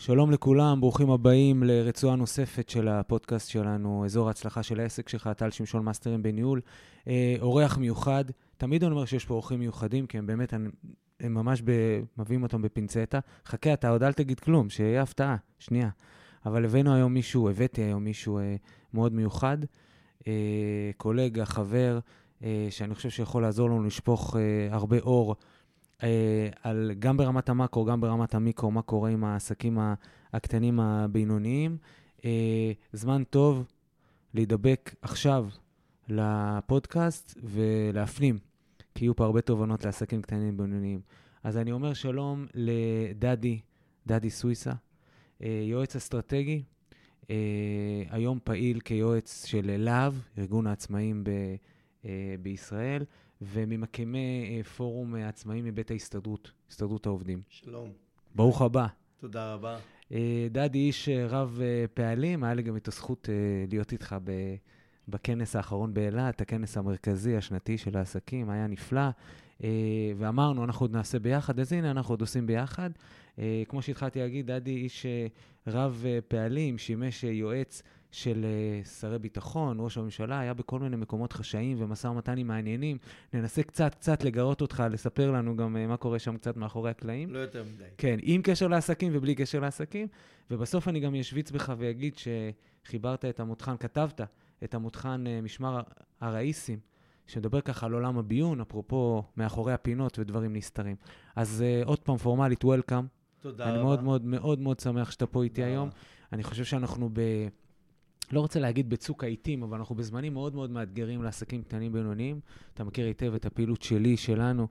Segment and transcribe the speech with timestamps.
[0.00, 5.50] שלום לכולם, ברוכים הבאים לרצועה נוספת של הפודקאסט שלנו, אזור ההצלחה של העסק שלך, טל
[5.50, 6.60] שמשון מאסטרים בניהול.
[7.08, 8.24] אה, אורח מיוחד,
[8.56, 10.70] תמיד אני אומר שיש פה אורחים מיוחדים, כי הם באמת, הם,
[11.20, 11.72] הם ממש ב,
[12.18, 13.18] מביאים אותם בפינצטה.
[13.46, 15.88] חכה, אתה עוד אל תגיד כלום, שיהיה הפתעה, שנייה.
[16.46, 18.56] אבל הבאנו היום מישהו, הבאתי היום מישהו אה,
[18.94, 19.58] מאוד מיוחד,
[20.26, 21.98] אה, קולגה, חבר,
[22.44, 25.36] אה, שאני חושב שיכול לעזור לנו לשפוך אה, הרבה אור.
[26.02, 29.78] אה, על, גם ברמת המקרו, גם ברמת המיקרו, מה קורה עם העסקים
[30.32, 31.76] הקטנים הבינוניים.
[32.24, 33.64] אה, זמן טוב
[34.34, 35.48] להידבק עכשיו
[36.08, 38.38] לפודקאסט ולהפנים,
[38.94, 41.00] כי יהיו פה הרבה תובנות לעסקים קטנים ובינוניים.
[41.44, 43.60] אז אני אומר שלום לדדי,
[44.06, 44.72] דדי סוויסה,
[45.42, 46.62] אה, יועץ אסטרטגי,
[48.10, 51.30] היום פעיל כיועץ של להב, ארגון העצמאים ב,
[52.42, 53.04] בישראל.
[53.42, 57.42] וממקימי אה, פורום אה, עצמאים מבית ההסתדרות, הסתדרות העובדים.
[57.48, 57.92] שלום.
[58.34, 58.86] ברוך הבא.
[59.20, 59.78] תודה רבה.
[60.12, 61.60] אה, דדי איש רב
[61.94, 63.28] פעלים, היה לי גם את הזכות
[63.68, 64.16] להיות איתך
[65.08, 69.08] בכנס האחרון באילת, הכנס המרכזי השנתי של העסקים, היה נפלא.
[70.16, 72.90] ואמרנו, אנחנו עוד נעשה ביחד, אז הנה, אנחנו עוד עושים ביחד.
[73.68, 75.06] כמו שהתחלתי להגיד, דדי איש
[75.66, 81.76] רב פעלים, שימש יועץ של uh, שרי ביטחון, ראש הממשלה, היה בכל מיני מקומות חשאיים
[81.82, 82.98] ומשא ומתנים מעניינים.
[83.32, 87.32] ננסה קצת, קצת לגרות אותך, לספר לנו גם uh, מה קורה שם קצת מאחורי הקלעים.
[87.32, 87.84] לא יותר מדי.
[87.98, 90.06] כן, עם קשר לעסקים ובלי קשר לעסקים.
[90.50, 94.20] ובסוף אני גם אשוויץ בך ואגיד שחיברת את המותחן, כתבת
[94.64, 95.80] את המותחן uh, משמר
[96.20, 96.78] הראיסים,
[97.26, 100.96] שמדבר ככה על עולם הביון, אפרופו מאחורי הפינות ודברים נסתרים.
[101.36, 103.06] אז uh, עוד פעם, פורמלית, וולקאם.
[103.40, 103.80] תודה אני רבה.
[103.80, 105.88] אני מאוד מאוד מאוד מאוד שמח שאתה פה איתי היום.
[106.32, 107.20] אני חושב שאנחנו ב...
[108.32, 112.40] לא רוצה להגיד בצוק העיתים, אבל אנחנו בזמנים מאוד מאוד מאתגרים לעסקים קטנים בינוניים.
[112.74, 114.68] אתה מכיר היטב את הפעילות שלי, שלנו.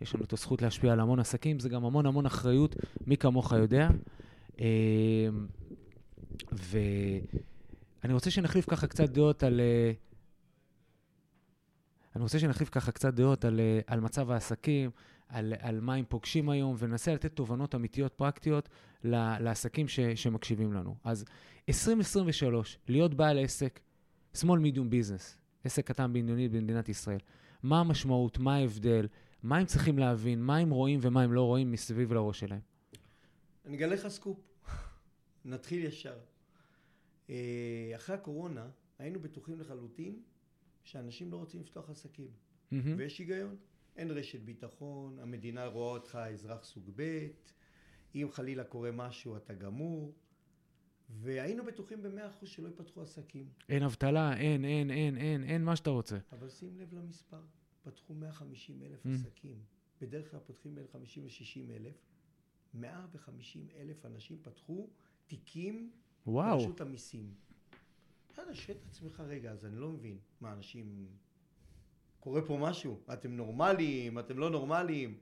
[0.00, 3.52] יש לנו את הזכות להשפיע על המון עסקים, זה גם המון המון אחריות, מי כמוך
[3.52, 3.88] יודע.
[6.52, 9.60] ואני רוצה שנחליף ככה קצת דעות על...
[9.60, 9.92] אה,
[12.16, 14.90] אני רוצה שנחליף ככה קצת דעות על, אה, על מצב העסקים,
[15.28, 18.68] על, על מה הם פוגשים היום, וננסה לתת תובנות אמיתיות, פרקטיות,
[19.04, 20.96] לעסקים ש, שמקשיבים לנו.
[21.04, 21.24] אז
[21.68, 23.80] 2023, להיות בעל עסק,
[24.36, 27.18] small medium business, עסק קטן בינוני במדינת ישראל,
[27.62, 29.06] מה המשמעות, מה ההבדל,
[29.42, 32.60] מה הם צריכים להבין, מה הם רואים ומה הם לא רואים מסביב לראש שלהם.
[33.66, 34.38] אני אגלה לך סקופ.
[35.44, 36.18] נתחיל ישר.
[37.30, 38.68] אה, אחרי הקורונה
[38.98, 40.22] היינו בטוחים לחלוטין
[40.84, 42.26] שאנשים לא רוצים לפתוח עסקים.
[42.26, 42.74] Mm-hmm.
[42.96, 43.56] ויש היגיון.
[43.96, 47.26] אין רשת ביטחון, המדינה רואה אותך אזרח סוג ב',
[48.14, 50.14] אם חלילה קורה משהו אתה גמור.
[51.08, 53.48] והיינו בטוחים במאה אחוז שלא ייפתחו עסקים.
[53.68, 56.18] אין אבטלה, אין, אין, אין, אין, אין מה שאתה רוצה.
[56.32, 57.40] אבל שים לב למספר,
[57.82, 59.08] פתחו 150 אלף mm.
[59.08, 59.62] עסקים.
[60.00, 61.94] בדרך כלל פותחים בין 50 ל-60 אלף.
[62.74, 64.88] 150 אלף אנשים פתחו
[65.26, 65.90] תיקים
[66.26, 67.34] ברשות המיסים.
[68.32, 70.18] אתה שואל את עצמך, רגע, אז אני לא מבין.
[70.40, 71.06] מה, אנשים...
[72.20, 73.00] קורה פה משהו?
[73.12, 74.18] אתם נורמליים?
[74.18, 75.18] אתם לא נורמליים?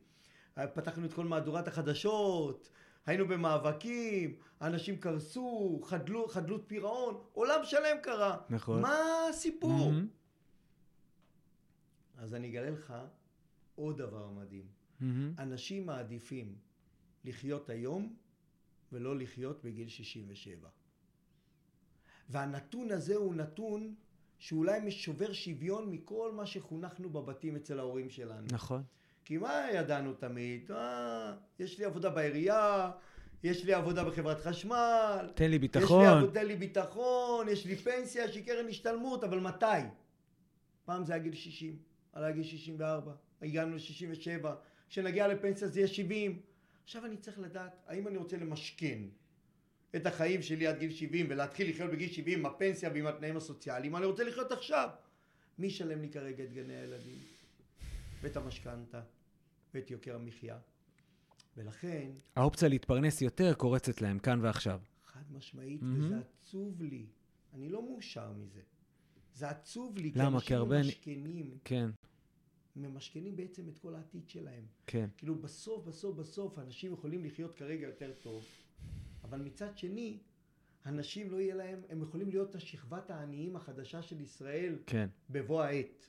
[0.67, 2.71] פתחנו את כל מהדורת החדשות,
[3.07, 8.37] היינו במאבקים, אנשים קרסו, חדלו, חדלות פירעון, עולם שלם קרה.
[8.51, 8.83] נכון.
[8.83, 8.99] מה
[9.31, 9.91] הסיפור?
[9.91, 10.07] Mm-hmm.
[12.19, 12.95] אז אני אגלה לך
[13.75, 14.67] עוד דבר מדהים.
[14.67, 15.05] Mm-hmm.
[15.39, 16.55] אנשים מעדיפים
[17.25, 18.17] לחיות היום
[18.93, 20.69] ולא לחיות בגיל 67.
[22.29, 23.95] והנתון הזה הוא נתון
[24.39, 28.47] שאולי משובר שוויון מכל מה שחונכנו בבתים אצל ההורים שלנו.
[28.53, 28.83] נכון.
[29.29, 30.71] כי מה ידענו תמיד?
[30.71, 32.91] אה, יש לי עבודה בעירייה,
[33.43, 35.31] יש לי עבודה בחברת חשמל.
[35.35, 36.03] תן לי ביטחון.
[36.03, 39.67] יש לי עבודה, תן לי ביטחון, יש לי פנסיה שהיא קרן השתלמות, אבל מתי?
[40.85, 41.77] פעם זה היה גיל 60,
[42.13, 43.13] עלה גיל 64,
[43.43, 44.47] הגענו ל-67,
[44.89, 46.41] כשנגיע לפנסיה זה יהיה 70.
[46.85, 48.99] עכשיו אני צריך לדעת, האם אני רוצה למשכן
[49.97, 53.97] את החיים שלי עד גיל 70 ולהתחיל לחיות בגיל 70 עם הפנסיה ועם התנאים הסוציאליים,
[53.97, 54.89] אני רוצה לחיות עכשיו.
[55.59, 57.19] מי ישלם לי כרגע את גני הילדים?
[58.23, 59.01] ואת המשכנתה?
[59.75, 60.59] ואת יוקר המחיה?
[61.57, 62.11] ולכן...
[62.37, 64.81] האופציה להתפרנס יותר קורצת להם כאן ועכשיו.
[65.07, 66.05] חד משמעית, mm-hmm.
[66.05, 67.07] וזה עצוב לי.
[67.55, 68.61] אני לא מאושר מזה.
[69.35, 70.41] זה עצוב לי, למה?
[70.41, 70.79] כי הרבה...
[70.83, 71.59] ממשכנים.
[71.65, 71.91] כן.
[72.77, 74.65] ממשכנים בעצם את כל העתיד שלהם.
[74.87, 75.09] כן.
[75.17, 78.45] כאילו בסוף, בסוף, בסוף, אנשים יכולים לחיות כרגע יותר טוב,
[79.25, 80.19] אבל מצד שני,
[80.87, 85.09] אנשים לא יהיה להם, הם יכולים להיות השכבת העניים החדשה של ישראל כן.
[85.31, 86.07] בבוא העת.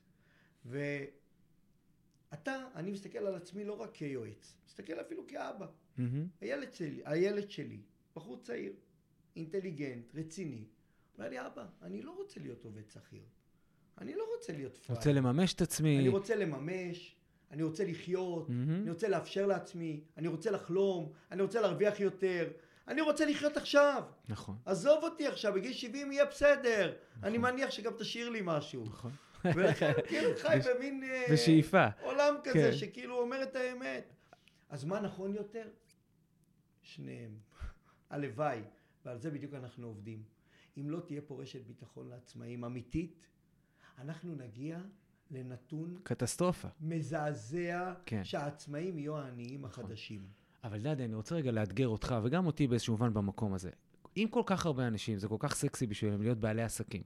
[2.32, 5.66] ואתה, אני מסתכל על עצמי לא רק כיועץ, מסתכל אפילו כאבא.
[5.66, 6.02] Mm-hmm.
[6.42, 7.80] הילד שלי, הילד שלי,
[8.16, 8.74] בחור צעיר,
[9.36, 10.66] אינטליגנט, רציני,
[11.18, 13.24] אומר לי, אבא, אני לא רוצה להיות עובד שכיר.
[13.98, 14.98] אני לא רוצה להיות פראייר.
[14.98, 16.00] רוצה לממש את עצמי.
[16.00, 17.16] אני רוצה לממש,
[17.52, 18.82] אני רוצה לחיות, mm-hmm.
[18.82, 22.50] אני רוצה לאפשר לעצמי, אני רוצה לחלום, אני רוצה להרוויח יותר,
[22.88, 24.04] אני רוצה לחיות עכשיו.
[24.30, 24.56] נכון.
[24.66, 26.88] עזוב אותי עכשיו, בגיל 70 יהיה בסדר.
[26.88, 27.24] נכון.
[27.24, 28.86] אני מניח שגם תשאיר לי משהו.
[28.86, 29.12] נכון.
[29.46, 31.04] ולכן כאילו חי במין...
[31.04, 31.88] אה, בשאיפה.
[32.02, 32.78] עולם כזה, כן.
[32.78, 34.14] שכאילו אומר את האמת.
[34.70, 35.70] אז מה נכון יותר?
[36.82, 37.38] שניהם.
[38.10, 38.62] הלוואי,
[39.06, 40.24] ועל זה בדיוק אנחנו עובדים.
[40.78, 43.28] אם לא תהיה פה רשת ביטחון לעצמאים אמיתית,
[44.00, 44.80] אנחנו נגיע
[45.32, 46.68] לנתון קטסטרופה.
[46.82, 48.24] מזעזע, כן.
[48.24, 49.84] שהעצמאים יהיו העניים נכון.
[49.86, 50.28] החדשים.
[50.64, 53.70] אבל דדי, אני רוצה רגע לאתגר אותך, וגם אותי באיזשהו מובן במקום הזה.
[54.18, 57.04] אם כל כך הרבה אנשים, זה כל כך סקסי בשבילם להיות בעלי עסקים,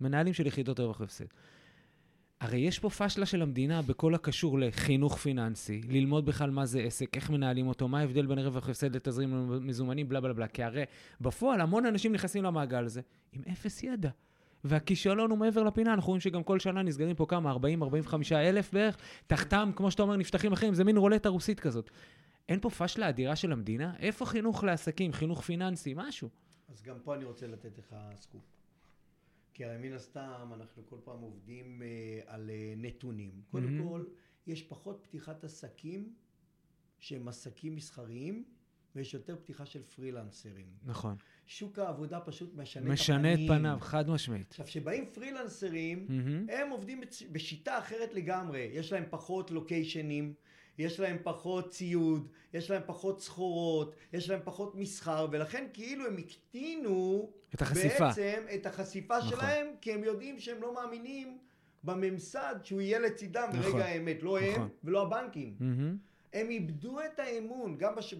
[0.00, 1.24] מנהלים של יחידות רווח והפסד,
[2.40, 7.16] הרי יש פה פשלה של המדינה בכל הקשור לחינוך פיננסי, ללמוד בכלל מה זה עסק,
[7.16, 10.48] איך מנהלים אותו, מה ההבדל בין רווח והפסד לתזרים מזומנים, בלה בלה בלה.
[10.48, 10.84] כי הרי
[11.20, 13.00] בפועל המון אנשים נכנסים למעגל הזה
[13.32, 14.10] עם אפס ידע.
[14.64, 18.96] והכישלון הוא מעבר לפינה, אנחנו רואים שגם כל שנה נסגרים פה כמה, 40-45 אלף בערך,
[19.26, 21.90] תחתם, כמו שאתה אומר, נפתחים אחרים, זה מין רולטה רוסית כזאת.
[22.48, 23.92] אין פה פשלה אדירה של המדינה?
[23.98, 26.28] איפה חינוך לעסקים, חינוך פיננסי, משהו?
[26.68, 28.59] אז גם פה אני רוצה לתת לך סקופ.
[29.54, 33.42] כי הרי מן הסתם אנחנו כל פעם עובדים אה, על אה, נתונים.
[33.50, 33.88] קודם מהמם.
[33.88, 34.04] כל,
[34.46, 36.14] יש פחות פתיחת עסקים
[36.98, 38.44] שהם עסקים מסחריים,
[38.96, 40.66] ויש יותר פתיחה של פרילנסרים.
[40.82, 41.16] נכון.
[41.46, 43.48] שוק העבודה פשוט משנה, את משנה את הפנים.
[43.48, 44.50] פניו, חד משמעית.
[44.50, 46.46] עכשיו, כשבאים פרילנסרים, מהמם.
[46.50, 47.00] הם עובדים
[47.32, 48.70] בשיטה אחרת לגמרי.
[48.72, 50.34] יש להם פחות לוקיישנים,
[50.80, 56.16] יש להם פחות ציוד, יש להם פחות סחורות, יש להם פחות מסחר, ולכן כאילו הם
[56.18, 58.08] הקטינו את החשיפה.
[58.08, 59.30] בעצם את החשיפה נכון.
[59.30, 61.38] שלהם, כי הם יודעים שהם לא מאמינים
[61.84, 63.72] בממסד שהוא יהיה לצידם נכון.
[63.72, 64.22] ברגע האמת.
[64.22, 64.68] לא הם נכון.
[64.84, 65.56] ולא הבנקים.
[65.60, 65.96] מהמם.
[66.32, 68.14] הם איבדו את האמון גם, בש...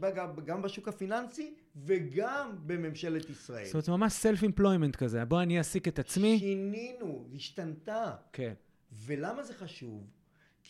[0.45, 3.65] גם, בשוק הפיננסי וגם בממשלת ישראל.
[3.65, 5.25] זאת אומרת, זה ממש אמפלוימנט כזה.
[5.25, 6.39] בוא אני אעסיק את עצמי.
[6.39, 8.13] שינינו, השתנתה.
[8.33, 8.53] כן.
[8.93, 10.20] ולמה זה חשוב?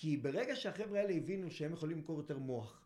[0.01, 2.81] כי ברגע שהחבר'ה האלה הבינו שהם יכולים למכור יותר מוח,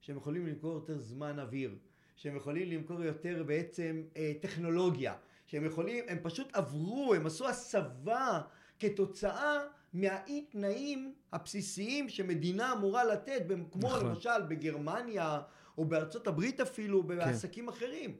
[0.00, 1.74] שהם יכולים למכור יותר זמן אוויר,
[2.16, 5.14] שהם יכולים למכור יותר בעצם אה, טכנולוגיה,
[5.46, 8.40] שהם יכולים, הם פשוט עברו, הם עשו הסבה
[8.80, 9.58] כתוצאה
[9.92, 14.06] מהאי תנאים הבסיסיים שמדינה אמורה לתת, כמו נכון.
[14.06, 15.42] למשל בגרמניה
[15.78, 18.16] או בארצות הברית אפילו, בעסקים אחרים.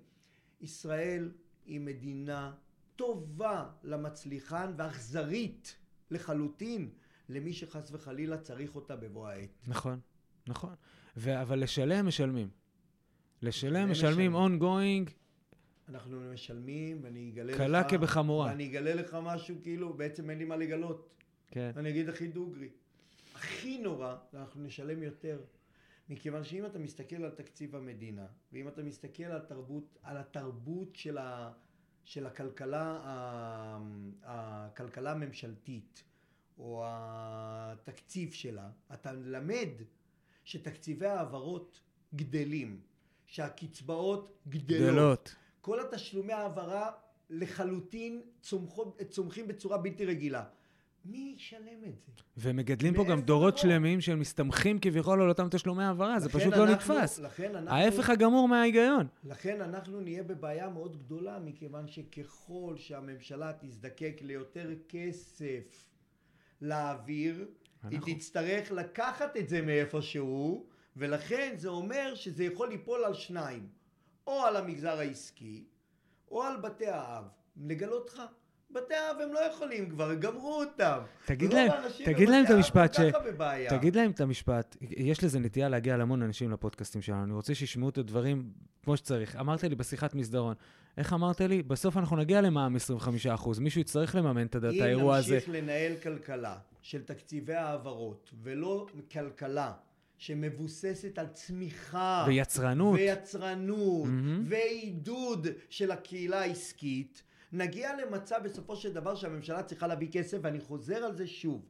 [0.60, 1.32] ישראל
[1.66, 2.52] היא מדינה
[2.96, 5.76] טובה למצליחן ואכזרית
[6.10, 6.90] לחלוטין
[7.30, 9.48] למי שחס וחלילה צריך אותה בבוא העת.
[9.66, 10.00] נכון,
[10.46, 10.74] נכון.
[11.16, 12.48] ו- אבל לשלם, משלמים.
[13.42, 15.10] לשלם, משלמים ongoing,
[15.88, 17.58] אנחנו משלמים, ואני אגלה לך...
[17.58, 18.46] קלה כבחמורה.
[18.46, 21.08] ואני אגלה לך משהו, כאילו, בעצם אין לי מה לגלות.
[21.50, 21.70] כן.
[21.76, 22.68] אני אגיד הכי דוגרי.
[23.34, 25.40] הכי נורא, אנחנו נשלם יותר.
[26.08, 31.18] מכיוון שאם אתה מסתכל על תקציב המדינה, ואם אתה מסתכל על תרבות, על התרבות של,
[31.18, 31.52] ה,
[32.04, 33.78] של הכלכלה, ה-
[34.22, 36.04] הכלכלה הממשלתית,
[36.60, 39.68] או התקציב שלה, אתה למד
[40.44, 41.80] שתקציבי ההעברות
[42.14, 42.80] גדלים,
[43.26, 44.80] שהקצבאות גדלות.
[44.82, 45.34] גדלות.
[45.60, 46.90] כל התשלומי העברה
[47.30, 50.44] לחלוטין צומחות, צומחים בצורה בלתי רגילה.
[51.04, 52.12] מי ישלם את זה?
[52.36, 53.62] ומגדלים פה גם דורות לבוא?
[53.62, 57.18] שלמים שהם מסתמכים כביכול על אותם תשלומי העברה, זה פשוט לא אנחנו- נתפס.
[57.18, 59.06] לכן אנחנו, ההפך הגמור מההיגיון.
[59.24, 65.84] לכן אנחנו נהיה בבעיה מאוד גדולה, מכיוון שככל שהממשלה תזדקק ליותר כסף
[66.60, 67.46] להעביר,
[67.82, 70.66] היא אנחנו- תצטרך לקחת את זה מאיפשהו,
[70.96, 73.68] ולכן זה אומר שזה יכול ליפול על שניים,
[74.26, 75.64] או על המגזר העסקי,
[76.30, 77.24] או על בתי האב.
[77.56, 78.22] לגלות לך,
[78.74, 80.98] בתי האב הם לא יכולים כבר, גמרו אותם.
[81.26, 81.70] תגיד להם-
[82.04, 82.98] תגיד להם את המשפט ש-.
[83.68, 87.88] תגיד להם את המשפט, יש לזה נטייה להגיע להמון אנשים לפודקאסטים שלנו, אני רוצה שישמעו
[87.88, 88.50] את הדברים
[88.82, 89.36] כמו שצריך.
[89.36, 90.54] אמרת לי בשיחת מסדרון,
[90.96, 91.62] איך אמרת לי?
[91.62, 95.28] בסוף אנחנו נגיע למע"מ 25%, מישהו יצטרך לממן את האירוע הזה.
[95.28, 99.72] אם נמשיך לנהל כלכלה של תקציבי העברות, ולא כלכלה
[100.18, 102.94] שמבוססת על צמיחה, ויצרנות.
[102.98, 104.44] ויצרנות, מהמם.
[104.48, 107.22] ועידוד של הקהילה העסקית,
[107.52, 111.66] נגיע למצב בסופו של דבר שהממשלה צריכה להביא כסף, ואני חוזר על זה שוב.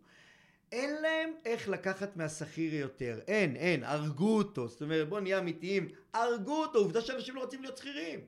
[0.72, 3.20] אין להם איך לקחת מהשכיר יותר.
[3.28, 4.68] אין, אין, הרגו אותו.
[4.68, 6.78] זאת אומרת, בואו נהיה אמיתיים, הרגו אותו.
[6.78, 8.20] עובדה שאנשים לא רוצים להיות שכירים.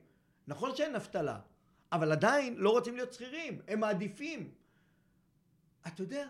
[0.47, 1.39] נכון שאין אבטלה,
[1.91, 3.61] אבל עדיין לא רוצים להיות שכירים.
[3.67, 4.51] הם מעדיפים.
[5.87, 6.27] אתה יודע,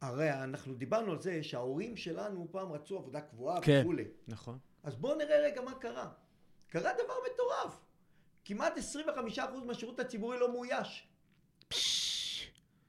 [0.00, 3.80] הרי אנחנו דיברנו על זה שההורים שלנו פעם רצו עבודה קבועה כן.
[3.80, 4.04] וכולי.
[4.28, 4.58] נכון.
[4.82, 6.10] אז בואו נראה רגע מה קרה.
[6.68, 7.80] קרה דבר מטורף.
[8.44, 8.78] כמעט
[9.36, 11.06] 25% מהשירות הציבורי לא מאויש.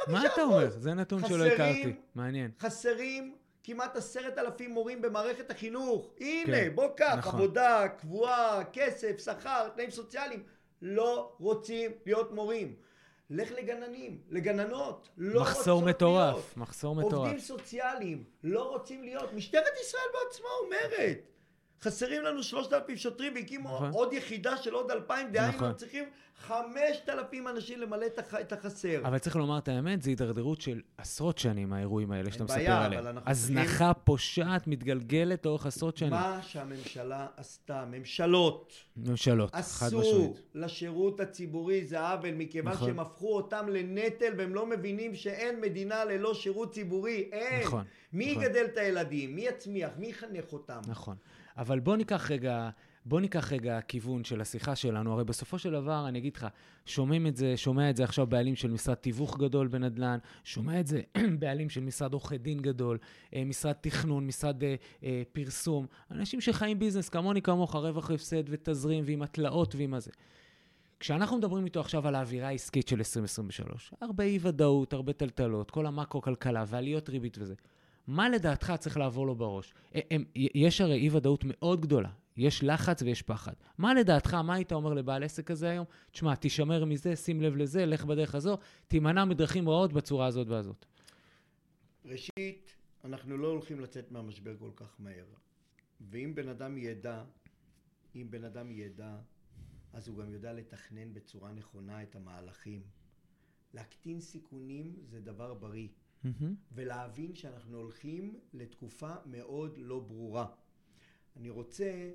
[0.09, 0.71] מה אתה אומר?
[0.71, 1.93] זה נתון שלא חסרים- הכרתי.
[2.14, 2.50] מעניין.
[2.61, 6.11] חסרים כמעט עשרת אלפים מורים במערכת החינוך.
[6.21, 7.35] הנה, כן, בוא קח, נכון.
[7.35, 10.43] עבודה, קבועה, כסף, שכר, תנאים סוציאליים.
[10.83, 12.75] לא רוצים להיות מורים.
[13.31, 15.97] לך לגננים, לגננות, לא מחסור להיות.
[15.97, 17.38] מטורף, מחסור עובדים מטורף.
[17.40, 19.33] סוציאליים לא רוצים להיות.
[19.33, 21.19] משטרת ישראל בעצמה אומרת,
[21.82, 23.90] חסרים לנו 3,000 שוטרים והקימו נכון.
[23.90, 25.73] עוד יחידה של עוד 2,000, דהיינו נכון.
[25.73, 26.04] צריכים
[26.47, 28.06] 5,000 אנשים למלא
[28.40, 29.00] את החסר.
[29.04, 33.18] אבל צריך לומר את האמת, זו הידרדרות של עשרות שנים, האירועים האלה שאתה מספר עליהם.
[33.26, 33.92] הזנחה צריכים...
[34.04, 36.11] פושעת, מתגלגלת לאורך עשרות שנים.
[36.11, 40.04] מה שהממשלה עשתה, ממשלות, ממשלות, חד משמעית.
[40.04, 42.88] עשו לשירות הציבורי זה עוול, מכיוון נכון.
[42.88, 47.66] שהם הפכו אותם לנטל והם לא מבינים שאין מדינה ללא שירות ציבורי, אין.
[47.66, 47.85] נכון.
[48.12, 48.42] מי נכון.
[48.44, 49.35] יגדל את הילדים?
[49.35, 49.90] מי יצמיח?
[49.99, 50.80] מי יחנך אותם?
[50.87, 51.16] נכון.
[51.59, 52.71] אבל בוא ניקח רגע,
[53.05, 55.12] בוא ניקח רגע כיוון של השיחה שלנו.
[55.12, 56.47] הרי בסופו של דבר, אני אגיד לך,
[56.87, 60.87] שומעים את זה, שומע את זה עכשיו בעלים של משרד תיווך גדול בנדל"ן, שומע את
[60.87, 61.03] זה
[61.41, 62.99] בעלים של משרד עורכי דין גדול,
[63.35, 69.05] אה, משרד תכנון, משרד אה, אה, פרסום, אנשים שחיים ביזנס כמוני כמוך, רווח הפסד ותזרים
[69.07, 70.11] ועם התלאות ועם הזה.
[71.00, 76.65] כשאנחנו מדברים איתו עכשיו על האווירה העסקית של 2023, הרבה אי-ודאות, הרבה טלטלות, כל המקרו-כלכלה
[76.67, 77.55] ועליות ריבית וזה.
[78.09, 79.75] מה לדעתך צריך לעבור לו בראש?
[79.93, 82.11] הם, יש הרי אי-ודאות מאוד גדולה.
[82.37, 83.53] יש לחץ ויש פחד.
[83.79, 85.87] מה לדעתך, מה היית אומר לבעל עסק כזה היום?
[86.11, 90.87] תשמע, תישמר מזה, שים לב לזה, לך בדרך הזו, תימנע מדרכים רעות בצורה הזאת והזאת.
[92.05, 92.75] ראשית,
[93.05, 95.27] אנחנו לא הולכים לצאת מהמשבר כל כך מהר.
[96.00, 97.25] ואם בן אדם ידע,
[98.17, 99.17] אם בן אדם ידע,
[99.93, 102.83] אז הוא גם יודע לתכנן בצורה נכונה את המהלכים.
[103.75, 105.88] להקטין סיכונים זה דבר בריא.
[106.25, 106.44] Mm-hmm.
[106.72, 110.46] ולהבין שאנחנו הולכים לתקופה מאוד לא ברורה.
[111.37, 112.10] אני רוצה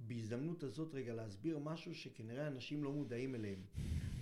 [0.00, 3.62] בהזדמנות הזאת רגע להסביר משהו שכנראה אנשים לא מודעים אליהם.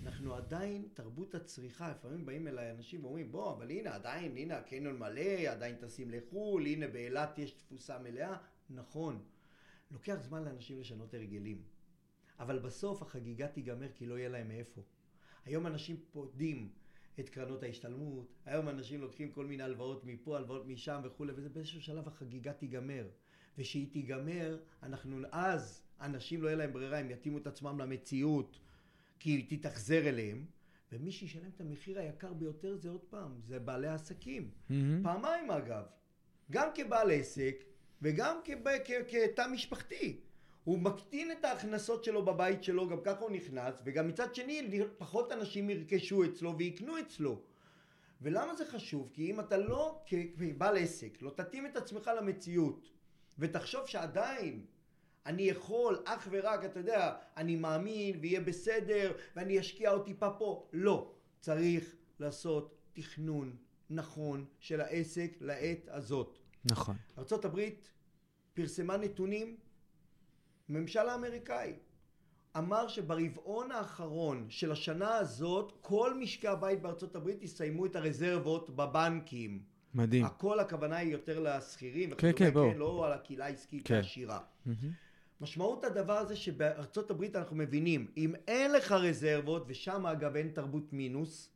[0.03, 4.99] אנחנו עדיין, תרבות הצריכה, לפעמים באים אליי אנשים ואומרים בוא, אבל הנה עדיין, הנה הקניון
[4.99, 8.37] מלא, עדיין טסים לחו"ל, הנה באילת יש תפוסה מלאה.
[8.69, 9.23] נכון,
[9.91, 11.61] לוקח זמן לאנשים לשנות הרגלים.
[12.39, 14.81] אבל בסוף החגיגה תיגמר כי לא יהיה להם מאיפה.
[15.45, 16.69] היום אנשים פודים
[17.19, 21.81] את קרנות ההשתלמות, היום אנשים לוקחים כל מיני הלוואות מפה, הלוואות משם וכולי, וזה באיזשהו
[21.81, 23.07] שלב החגיגה תיגמר.
[23.57, 28.59] ושהיא תיגמר, אנחנו אז, אנשים לא יהיה להם ברירה, הם יתאימו את עצמם למציאות,
[29.19, 30.45] כי היא תתאכזר אליהם,
[30.91, 34.51] ומי שישלם את המחיר היקר ביותר זה עוד פעם, זה בעלי העסקים.
[34.51, 34.73] Mm-hmm.
[35.03, 35.85] פעמיים אגב,
[36.51, 37.63] גם כבעל עסק
[38.01, 38.37] וגם
[39.07, 40.19] כתא משפחתי.
[40.65, 45.31] הוא מקטין את ההכנסות שלו בבית שלו, גם ככה הוא נכנס, וגם מצד שני פחות
[45.31, 47.41] אנשים ירכשו אצלו ויקנו אצלו.
[48.21, 49.09] ולמה זה חשוב?
[49.13, 50.01] כי אם אתה לא
[50.37, 52.89] כבעל עסק, לא תתאים את עצמך למציאות,
[53.39, 54.65] ותחשוב שעדיין
[55.25, 60.67] אני יכול אך ורק, אתה יודע, אני מאמין ויהיה בסדר ואני אשקיע עוד טיפה פה,
[60.73, 61.11] לא.
[61.39, 63.55] צריך לעשות תכנון
[63.89, 66.37] נכון של העסק לעת הזאת.
[66.65, 66.95] נכון.
[67.17, 67.59] ארה"ב
[68.53, 69.57] פרסמה נתונים
[70.69, 71.73] הממשל האמריקאי
[72.57, 79.59] אמר שברבעון האחרון של השנה הזאת כל משקי הבית בארצות הברית יסיימו את הרזרבות בבנקים.
[79.93, 80.25] מדהים.
[80.25, 82.71] הכל הכוונה היא יותר לשכירים, כן, כן, בואו.
[82.71, 83.95] כן, לא על הקהילה העסקית כן.
[83.95, 84.39] העשירה.
[84.39, 84.71] Mm-hmm.
[85.41, 90.93] משמעות הדבר הזה שבארצות הברית אנחנו מבינים, אם אין לך רזרבות, ושם אגב אין תרבות
[90.93, 91.49] מינוס,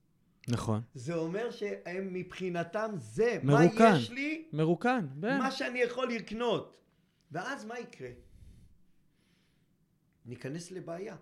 [0.48, 0.82] נכון.
[0.94, 6.82] זה אומר שהם מבחינתם זה, מרוקן, מה יש לי, מרוקן, מה שאני יכול לקנות.
[7.32, 8.10] ואז מה יקרה?
[10.29, 11.15] ניכנס לבעיה.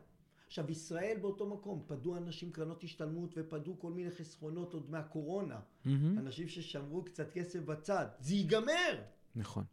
[0.48, 5.56] עכשיו, ישראל באותו מקום, פדו אנשים קרנות השתלמות ופדו כל מיני חסכונות עוד מהקורונה.
[5.56, 5.90] Mm-hmm.
[6.18, 8.06] אנשים ששמרו קצת כסף בצד.
[8.20, 9.02] זה ייגמר!
[9.36, 9.64] נכון.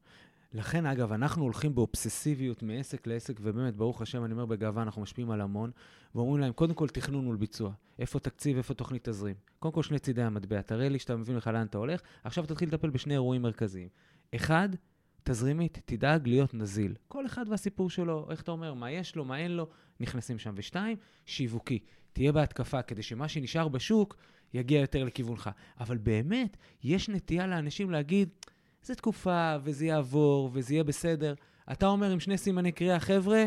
[0.52, 5.30] לכן, אגב, אנחנו הולכים באובססיביות מעסק לעסק, ובאמת, ברוך השם, אני אומר בגאווה, אנחנו משפיעים
[5.30, 5.70] על המון,
[6.14, 7.72] ואומרים להם, קודם כל, תכנון מול ביצוע.
[7.98, 9.34] איפה תקציב, איפה תוכנית תזרים.
[9.58, 10.62] קודם כל, שני צידי המטבע.
[10.62, 13.88] תראה לי שאתה מבין לך לאן אתה הולך, עכשיו תתחיל לטפל בשני אירועים מרכזיים.
[14.34, 14.68] אחד,
[15.24, 16.94] תזרימית, תדאג להיות נזיל.
[17.08, 19.68] כל אחד והסיפור שלו, איך אתה אומר, מה יש לו, מה אין לו,
[20.00, 20.54] נכנסים שם.
[20.56, 21.78] ושתיים, שיווקי.
[22.12, 24.16] תהיה בהתקפה כדי שמה שנשאר בשוק
[24.54, 25.50] יגיע יותר לכיוונך.
[25.80, 28.28] אבל באמת, יש נטייה לאנשים להגיד,
[28.82, 31.34] זו תקופה, וזה יעבור, וזה יהיה בסדר.
[31.72, 33.44] אתה אומר עם שני סימני קריאה, חבר'ה,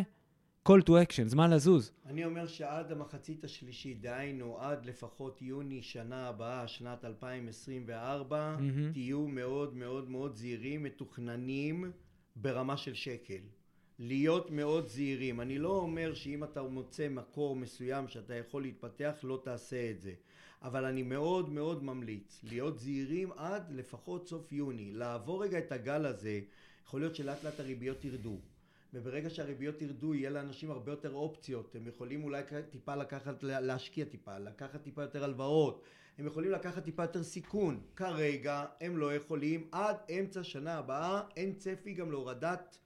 [0.67, 1.91] call to action, זמן לזוז.
[2.05, 8.93] אני אומר שעד המחצית השלישית, דהיינו עד לפחות יוני שנה הבאה, שנת 2024, mm-hmm.
[8.93, 11.91] תהיו מאוד מאוד מאוד זהירים, מתוכננים
[12.35, 13.39] ברמה של שקל.
[13.99, 15.41] להיות מאוד זהירים.
[15.41, 20.13] אני לא אומר שאם אתה מוצא מקור מסוים שאתה יכול להתפתח, לא תעשה את זה.
[20.61, 24.93] אבל אני מאוד מאוד ממליץ להיות זהירים עד לפחות סוף יוני.
[24.93, 26.39] לעבור רגע את הגל הזה,
[26.85, 28.39] יכול להיות שלאט לאט הריביות ירדו.
[28.93, 34.37] וברגע שהריביות ירדו יהיה לאנשים הרבה יותר אופציות, הם יכולים אולי טיפה לקחת, להשקיע טיפה,
[34.37, 35.83] לקחת טיפה יותר הלוואות,
[36.17, 41.55] הם יכולים לקחת טיפה יותר סיכון, כרגע הם לא יכולים, עד אמצע שנה הבאה אין
[41.55, 42.77] צפי גם להורדת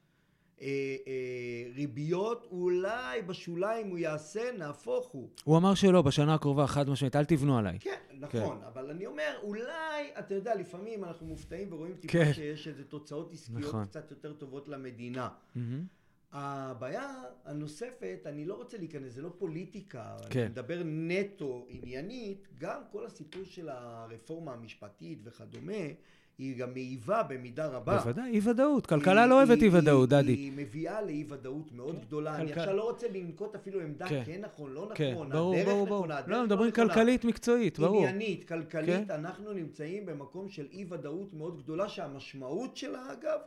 [0.62, 0.68] אה,
[1.08, 5.30] אה, ריביות, אולי בשוליים הוא יעשה, נהפוך הוא.
[5.44, 7.80] הוא אמר שלא, בשנה הקרובה חד משמעית, אל תבנו עליי.
[7.80, 8.65] כן, נכון, כן.
[8.68, 12.34] אבל אני אומר, אולי, אתה יודע, לפעמים אנחנו מופתעים ורואים טיפה כן.
[12.34, 13.86] שיש איזה תוצאות עסקיות נכון.
[13.86, 15.30] קצת יותר טובות למדינה.
[15.56, 15.60] Mm-hmm.
[16.32, 20.39] הבעיה הנוספת, אני לא רוצה להיכנס, זה לא פוליטיקה, כן.
[20.39, 25.84] אני מדבר נטו עניינית, גם כל הסיפור של הרפורמה המשפטית וכדומה,
[26.42, 27.98] היא גם מעיבה במידה רבה.
[27.98, 28.86] בוודאי, אי ודאות.
[28.86, 30.32] כלכלה לא אוהבת אי ודאות, דדי.
[30.32, 32.02] היא מביאה לאי ודאות מאוד כן.
[32.02, 32.36] גדולה.
[32.36, 34.24] אני כלכל- עכשיו לא רוצה לנקוט אפילו עמדה כן.
[34.26, 35.86] כן נכון, לא כן, נכון, ברור, הדרך ברור.
[36.00, 36.88] נכונה, הדרך לא, מדברים נכונה.
[36.94, 38.08] כלכלית מקצועית, ברור.
[38.08, 39.12] עניינית, כלכלית, כן.
[39.12, 43.40] אנחנו נמצאים במקום של אי ודאות מאוד גדולה, שהמשמעות שלה אגב,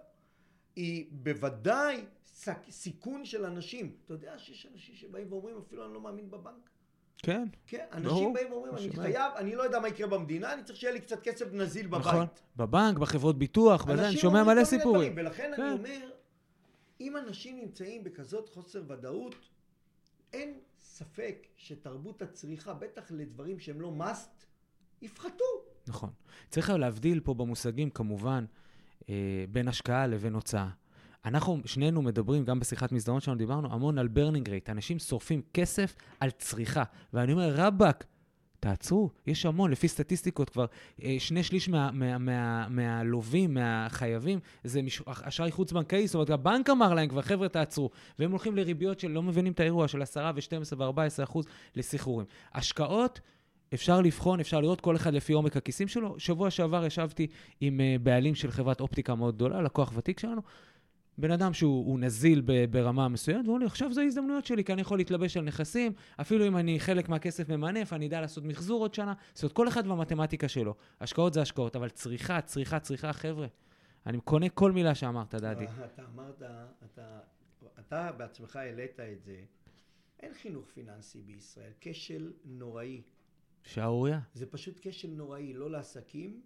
[0.77, 3.93] היא בוודאי סק- סיכון של אנשים.
[4.05, 6.71] אתה יודע שיש אנשים שבאים ואומרים, אפילו אני לא מאמין בבנק.
[7.19, 8.13] כן, כן, ברור.
[8.13, 8.91] אנשים באים ואומרים, אני.
[8.97, 12.07] חייב, אני לא יודע מה יקרה במדינה, אני צריך שיהיה לי קצת כסף נזיל בבית.
[12.07, 12.27] נכון.
[12.57, 15.13] בבנק, בחברות ביטוח, בזה, אני שומע מלא סיפורים.
[15.13, 15.63] דברים, ולכן כן.
[15.63, 16.11] אני אומר,
[17.01, 19.35] אם אנשים נמצאים בכזאת חוסר ודאות,
[20.33, 24.45] אין ספק שתרבות הצריכה, בטח לדברים שהם לא must,
[25.03, 25.45] יפחתו.
[25.87, 26.11] נכון.
[26.51, 28.45] צריך להבדיל פה במושגים, כמובן,
[29.09, 30.69] אה, בין השקעה לבין הוצאה.
[31.25, 34.71] אנחנו שנינו מדברים, גם בשיחת מסדרון שלנו דיברנו המון על burning rate.
[34.71, 36.83] אנשים שורפים כסף על צריכה.
[37.13, 38.05] ואני אומר, רבאק,
[38.61, 40.67] תעצרו, יש המון, לפי סטטיסטיקות כבר,
[41.03, 46.71] אה, שני שליש מה, מה, מה, מהלווים, מהחייבים, זה מש, אשראי חוץ-בנקאי, זאת אומרת, הבנק
[46.71, 47.91] אמר להם כבר, חבר'ה, תעצרו.
[48.19, 52.27] והם הולכים לריביות של, לא מבינים את האירוע, של 10 ו-12 ו-14 אחוז לסחרורים.
[52.55, 53.21] השקעות,
[53.75, 56.15] אפשר לבחון, אפשר לראות כל אחד לפי עומק הכיסים שלו.
[56.19, 57.27] שבוע שעבר ישבתי
[57.61, 60.43] עם uh, בעלים של חברת אופטיקה מאוד גדולה, לקוח ותיק שלנו.
[61.19, 64.73] בן אדם שהוא הוא נזיל ב, ברמה מסוימת, והוא אומר עכשיו זה ההזדמנויות שלי, כי
[64.73, 68.81] אני יכול להתלבש על נכסים, אפילו אם אני חלק מהכסף ממנף, אני אדע לעשות מחזור
[68.81, 69.15] עוד שנה.
[69.35, 70.75] זאת אומרת, כל אחד והמתמטיקה שלו.
[71.01, 73.47] השקעות זה השקעות, אבל צריכה, צריכה, צריכה, חבר'ה.
[74.07, 75.65] אני קונה כל מילה שאמרת, דדי.
[75.65, 76.43] אתה אמרת,
[76.85, 77.19] אתה,
[77.79, 79.37] אתה בעצמך העלית את זה,
[80.21, 83.03] אין חינוך פיננסי בישראל, כשל נוראי.
[83.63, 84.21] שערוריה.
[84.35, 86.41] זה פשוט כשל נוראי, לא לעסקים.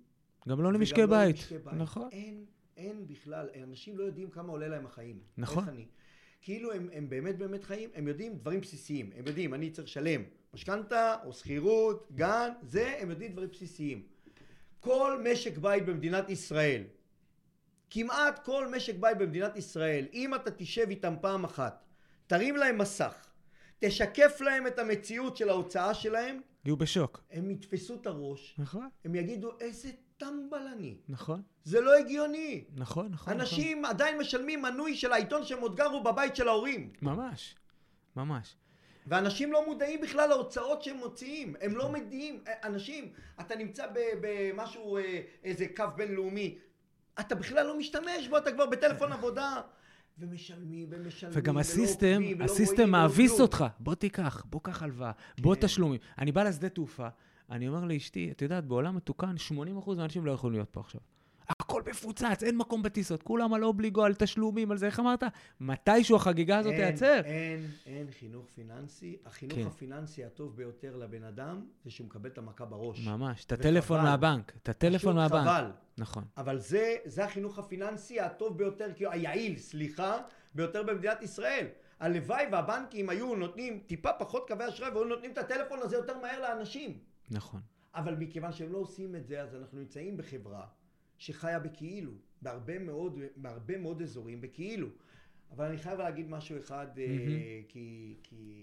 [0.49, 1.37] גם לא למשקי בית.
[1.37, 1.75] למשקי בית.
[1.75, 2.09] נכון.
[2.13, 2.45] אין,
[2.79, 5.21] אין בכלל, אנשים לא יודעים כמה עולה להם החיים.
[5.37, 5.63] נכון.
[5.63, 5.87] איך אני?
[6.41, 9.11] כאילו הם, הם באמת באמת חיים, הם יודעים דברים בסיסיים.
[9.17, 10.23] הם יודעים, אני צריך לשלם
[10.55, 14.03] משכנתה או שכירות, גן, זה, הם יודעים דברים בסיסיים.
[14.81, 16.83] כל משק בית במדינת ישראל,
[17.91, 21.85] כמעט כל משק בית במדינת ישראל, אם אתה תשב איתם פעם אחת,
[22.27, 23.27] תרים להם מסך,
[23.79, 27.25] תשקף להם את המציאות של ההוצאה שלהם, יהיו בשוק.
[27.31, 30.97] הם יתפסו את הראש, נכון, הם יגידו איזה טמבל אני.
[31.09, 32.65] נכון, זה לא הגיוני.
[32.75, 33.33] נכון, נכון.
[33.33, 36.93] אנשים עדיין משלמים מנוי של העיתון שהם עוד גרו בבית של ההורים.
[37.03, 37.19] נכון.
[37.19, 37.55] ממש,
[38.17, 38.57] ממש.
[39.07, 41.55] ואנשים לא מודעים בכלל להוצאות שהם מוציאים.
[41.61, 42.45] הם לא מדיעים.
[42.65, 43.87] אנשים, אתה נמצא
[44.21, 46.59] במשהו, אה, איזה קו בינלאומי,
[47.21, 49.61] אתה בכלל לא משתמש בו, אתה כבר בטלפון עבודה.
[50.19, 53.41] ומשלמים, ומשלמים, וגם ולא הסיסטם, עוקבים, ולא הסיסטם מאביס.
[53.41, 53.65] אותך.
[53.81, 55.61] בוא תיקח, בוא קח הלוואה, בוא כן.
[55.61, 56.01] תשלומים.
[56.19, 57.09] אני בא לשדה תעופה,
[57.51, 59.35] אני אומר לאשתי, את יודעת, בעולם מתוקן,
[59.85, 61.01] 80% מהאנשים לא יכולים להיות פה עכשיו.
[61.49, 65.23] הכל מפוצץ, אין מקום בטיסות, כולם על אובליגו, על תשלומים, על זה, איך אמרת?
[65.61, 67.21] מתישהו החגיגה הזאת אין, תיעצר.
[67.25, 69.17] אין, אין חינוך פיננסי.
[69.27, 69.67] החינוך כן.
[69.67, 73.07] הפיננסי הטוב ביותר לבן אדם, זה שהוא מקבל את המכה בראש.
[73.07, 73.53] ממש, את.
[73.53, 75.43] הטלפון מהבנק, את הטלפון מהבנק.
[75.43, 75.71] חבל.
[75.99, 76.25] נכון.
[76.37, 80.19] אבל זה, זה החינוך הפיננסי הטוב ביותר, כאילו היעיל, סליחה,
[80.55, 81.67] ביותר במדינת ישראל.
[82.01, 86.41] הלוואי והבנקים היו נותנים טיפה פחות קווי אשראי והיו נותנים את הטלפון הזה יותר מהר
[86.41, 86.99] לאנשים.
[87.31, 87.61] נכון.
[87.95, 90.67] אבל מכיוון שהם לא עושים את זה, אז אנחנו נמצאים בחברה
[91.19, 92.13] שחיה בכאילו,
[92.43, 94.89] בהרבה מאוד, בהרבה מאוד אזורים בכאילו.
[95.51, 97.65] אבל אני חייב להגיד משהו אחד, אה, מהמם.
[97.69, 98.55] כי, כי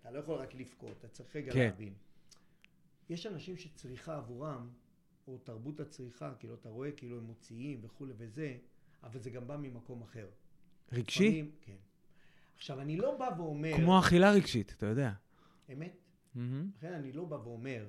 [0.00, 1.58] אתה לא יכול רק לבכות, אתה צריך רגע כן.
[1.58, 1.94] להבין.
[3.10, 4.70] יש אנשים שצריכה עבורם,
[5.28, 8.56] או תרבות הצריכה, כאילו אתה רואה כאילו הם מוציאים וכולי וזה,
[9.02, 10.26] אבל זה גם בא ממקום אחר.
[10.92, 11.28] רגשי?
[11.28, 11.76] לפעמים- כן.
[12.56, 13.76] עכשיו, אני לא בא ואומר...
[13.76, 15.12] כמו אכילה רגשית, אתה יודע.
[15.72, 15.96] אמת?
[16.34, 16.70] מהמם.
[16.76, 17.86] לכן אני לא בא ואומר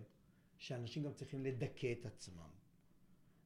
[0.58, 2.50] שאנשים גם צריכים לדכא את עצמם.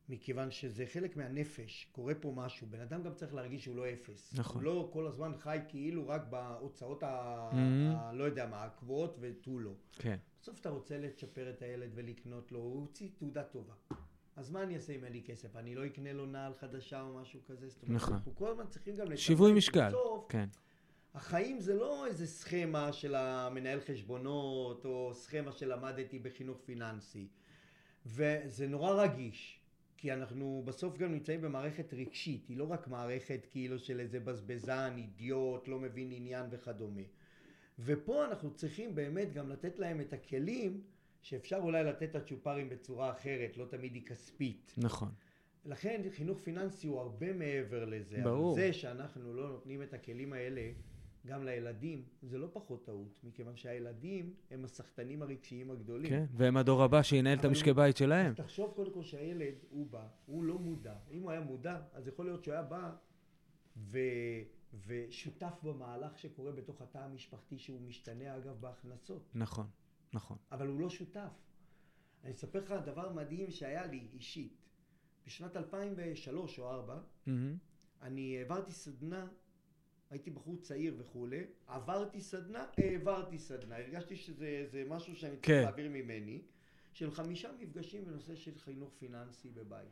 [0.09, 4.33] מכיוון שזה חלק מהנפש, קורה פה משהו, בן אדם גם צריך להרגיש שהוא לא אפס.
[4.37, 4.65] נכון.
[4.65, 7.49] הוא לא כל הזמן חי כאילו רק בהוצאות ה...
[7.51, 7.55] Mhm.
[7.95, 8.13] ה...
[8.13, 9.73] לא יודע מה, הקבועות ותו לא.
[9.91, 10.17] כן.
[10.41, 13.73] בסוף אתה רוצה לצ'פר את הילד ולקנות לו, הוא הוציא תעודה טובה.
[14.35, 15.55] אז מה אני אעשה אם אין לי כסף?
[15.55, 17.69] אני לא אקנה לו נעל חדשה או משהו כזה?
[17.69, 18.13] זאת אומרת, נכון.
[18.13, 19.15] אנחנו כל הזמן צריכים גם.
[19.15, 19.87] שיווי משקל.
[19.87, 20.49] בסוף, כן.
[21.13, 27.27] החיים זה לא איזה סכמה של המנהל חשבונות, או סכמה שלמדתי בחינוך פיננסי.
[28.05, 29.59] וזה נורא רגיש,
[29.97, 34.93] כי אנחנו בסוף גם נמצאים במערכת רגשית, היא לא רק מערכת כאילו של איזה בזבזן,
[34.97, 37.01] אידיוט, לא מבין עניין וכדומה.
[37.79, 40.81] ופה אנחנו צריכים באמת גם לתת להם את הכלים
[41.21, 44.73] שאפשר אולי לתת את הצ'ופרים בצורה אחרת, לא תמיד היא כספית.
[44.77, 45.09] נכון.
[45.65, 48.21] לכן חינוך פיננסי הוא הרבה מעבר לזה.
[48.23, 48.53] ברור.
[48.53, 50.71] אבל זה שאנחנו לא נותנים את הכלים האלה
[51.27, 56.09] גם לילדים, זה לא פחות טעות, מכיוון שהילדים הם הסחטנים הרגשיים הגדולים.
[56.09, 58.31] כן, והם הדור הבא שינהל את המשקי בית שלהם.
[58.31, 60.95] אז תחשוב קודם כל שהילד, הוא בא, הוא לא מודע.
[61.11, 62.91] אם הוא היה מודע, אז יכול להיות שהוא היה בא
[64.87, 69.29] ושותף במהלך שקורה בתוך התא המשפחתי שהוא משתנה אגב בהכנסות.
[69.35, 69.67] נכון,
[70.13, 70.37] נכון.
[70.51, 71.31] אבל הוא לא שותף.
[72.23, 74.57] אני אספר לך דבר מדהים שהיה לי אישית.
[75.25, 77.29] בשנת 2003 או 2004, mm-hmm.
[78.01, 79.27] אני העברתי סדנה,
[80.11, 83.77] הייתי בחור צעיר וכולי, עברתי סדנה, העברתי סדנה.
[83.77, 85.61] הרגשתי שזה משהו שאני צריך כן.
[85.63, 86.41] להעביר ממני,
[86.93, 89.89] של חמישה מפגשים בנושא של חינוך פיננסי בבית.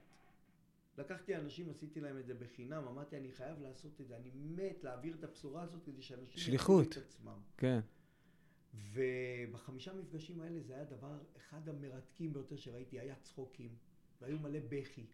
[0.98, 4.84] לקחתי אנשים, עשיתי להם את זה בחינם, אמרתי, אני חייב לעשות את זה, אני מת
[4.84, 6.38] להעביר את הבשורה הזאת כדי שאנשים...
[6.38, 6.88] שליחות.
[6.88, 7.40] את עצמם.
[7.58, 7.80] כן.
[8.94, 13.76] ובחמישה מפגשים האלה זה היה דבר, אחד המרתקים ביותר שראיתי, היה צחוקים,
[14.22, 15.06] והיו מלא בכי.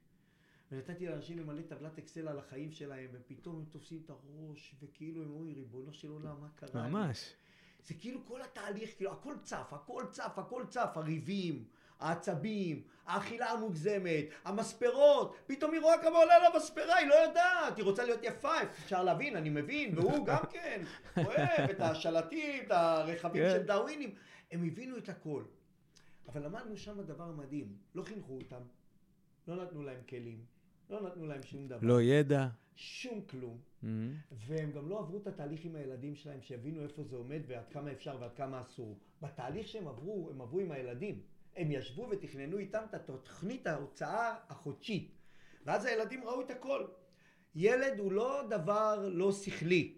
[0.76, 5.32] ונתתי לאנשים למלא טבלת אקסל על החיים שלהם, ופתאום הם תופסים את הראש, וכאילו הם
[5.32, 6.88] אומרים, ריבונו של עולם, מה קרה?
[6.88, 7.34] ממש.
[7.84, 11.66] זה כאילו כל התהליך, כאילו הכל צף, הכל צף, הכל צף, הריבים,
[12.00, 17.86] העצבים, האכילה המוגזמת, המספרות, פתאום היא רואה כמה עולה לה מספרה, היא לא יודעת, היא
[17.86, 20.84] רוצה להיות יפה, אפשר להבין, אני מבין, והוא גם כן
[21.18, 23.52] אוהב את השלטים, את הרכבים כן.
[23.52, 24.16] של דאווינים,
[24.52, 25.44] הם הבינו את הכל.
[26.28, 28.62] אבל למדנו שם דבר מדהים, לא חינכו אותם,
[29.48, 30.46] לא נתנו להם כלים,
[30.90, 31.88] לא נתנו להם שום דבר.
[31.88, 32.48] לא ידע.
[32.76, 33.58] שום כלום.
[33.58, 33.88] Mm-hmm.
[34.32, 37.92] והם גם לא עברו את התהליך עם הילדים שלהם, שיבינו איפה זה עומד ועד כמה
[37.92, 38.98] אפשר ועד כמה אסור.
[39.22, 41.22] בתהליך שהם עברו, הם עברו עם הילדים.
[41.56, 45.12] הם ישבו ותכננו איתם את תוכנית ההוצאה החודשית.
[45.66, 46.86] ואז הילדים ראו את הכל.
[47.56, 49.98] ילד הוא לא דבר לא שכלי.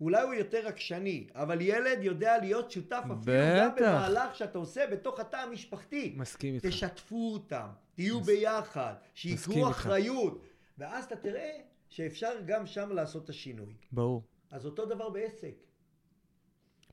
[0.00, 5.20] אולי הוא יותר עקשני, אבל ילד יודע להיות שותף אפילו גם במהלך שאתה עושה בתוך
[5.20, 6.14] התא המשפחתי.
[6.16, 6.66] מסכים איתך.
[6.66, 7.68] תשתפו אותם,
[8.00, 8.20] תהיו.
[8.20, 10.46] ביחד, שיקחו אחריות,
[10.78, 11.50] ואז אתה תראה
[11.88, 13.74] שאפשר גם שם לעשות את השינוי.
[13.92, 14.22] ברור.
[14.50, 15.54] אז אותו דבר בעסק.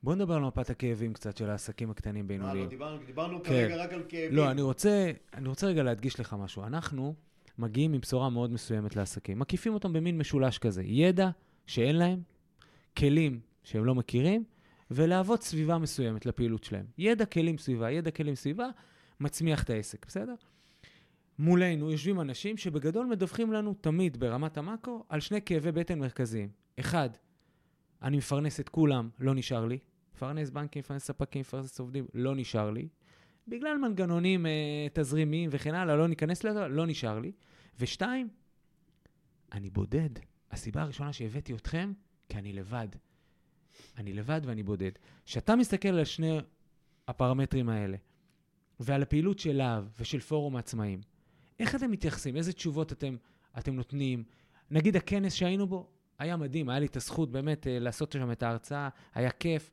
[0.02, 2.56] בוא נדבר על מפת הכאבים קצת של העסקים הקטנים בינוניים.
[2.56, 3.44] אה, לא, דיברנו, דיברנו כן.
[3.44, 4.36] כרגע רק על כאבים.
[4.36, 6.64] לא, אני רוצה, אני רוצה רגע להדגיש לך משהו.
[6.64, 7.14] אנחנו
[7.58, 9.38] מגיעים עם בשורה מאוד מסוימת לעסקים.
[9.38, 10.82] מקיפים אותם במין משולש כזה.
[10.82, 11.30] ידע
[11.66, 12.22] שאין להם,
[12.96, 14.44] כלים שהם לא מכירים,
[14.90, 16.86] ולהוות סביבה מסוימת לפעילות שלהם.
[16.98, 18.68] ידע, כלים, סביבה, ידע, כלים, סביבה,
[19.20, 20.34] מצמיח את העסק, בסדר?
[21.38, 26.48] מולנו יושבים אנשים שבגדול מדווחים לנו תמיד ברמת המאקרו על שני כאבי בטן מרכזיים.
[26.80, 27.10] אחד,
[28.02, 29.78] אני מפרנס את כולם, לא נשאר לי.
[30.14, 32.88] מפרנס בנקים, מפרנס ספקים, מפרנס עובדים, לא נשאר לי.
[33.48, 37.32] בגלל מנגנונים אה, תזרימיים וכן הלאה, לא ניכנס לזה, לא נשאר לי.
[37.78, 38.28] ושתיים,
[39.52, 40.10] אני בודד.
[40.50, 41.92] הסיבה הראשונה שהבאתי אתכם,
[42.28, 42.88] כי אני לבד.
[43.96, 44.90] אני לבד ואני בודד.
[45.24, 46.38] כשאתה מסתכל על שני
[47.08, 47.96] הפרמטרים האלה,
[48.80, 51.00] ועל הפעילות של להב ושל פורום העצמאים,
[51.60, 52.36] איך אתם מתייחסים?
[52.36, 53.16] איזה תשובות אתם,
[53.58, 54.24] אתם נותנים?
[54.70, 58.42] נגיד הכנס שהיינו בו, היה מדהים, היה לי את הזכות באמת אה, לעשות שם את
[58.42, 59.70] ההרצאה, היה כיף.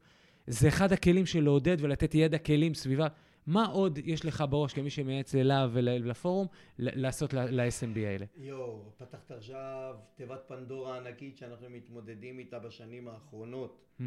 [0.47, 3.07] זה אחד הכלים של לעודד ולתת ידע כלים סביבה.
[3.47, 6.47] מה עוד יש לך בראש כמי שמייעץ ללהב ולפורום
[6.79, 8.25] לעשות ל-SMB האלה?
[8.37, 13.85] יואו, פתחת עכשיו תיבת פנדורה ענקית שאנחנו מתמודדים איתה בשנים האחרונות.
[13.99, 14.03] Mm-hmm.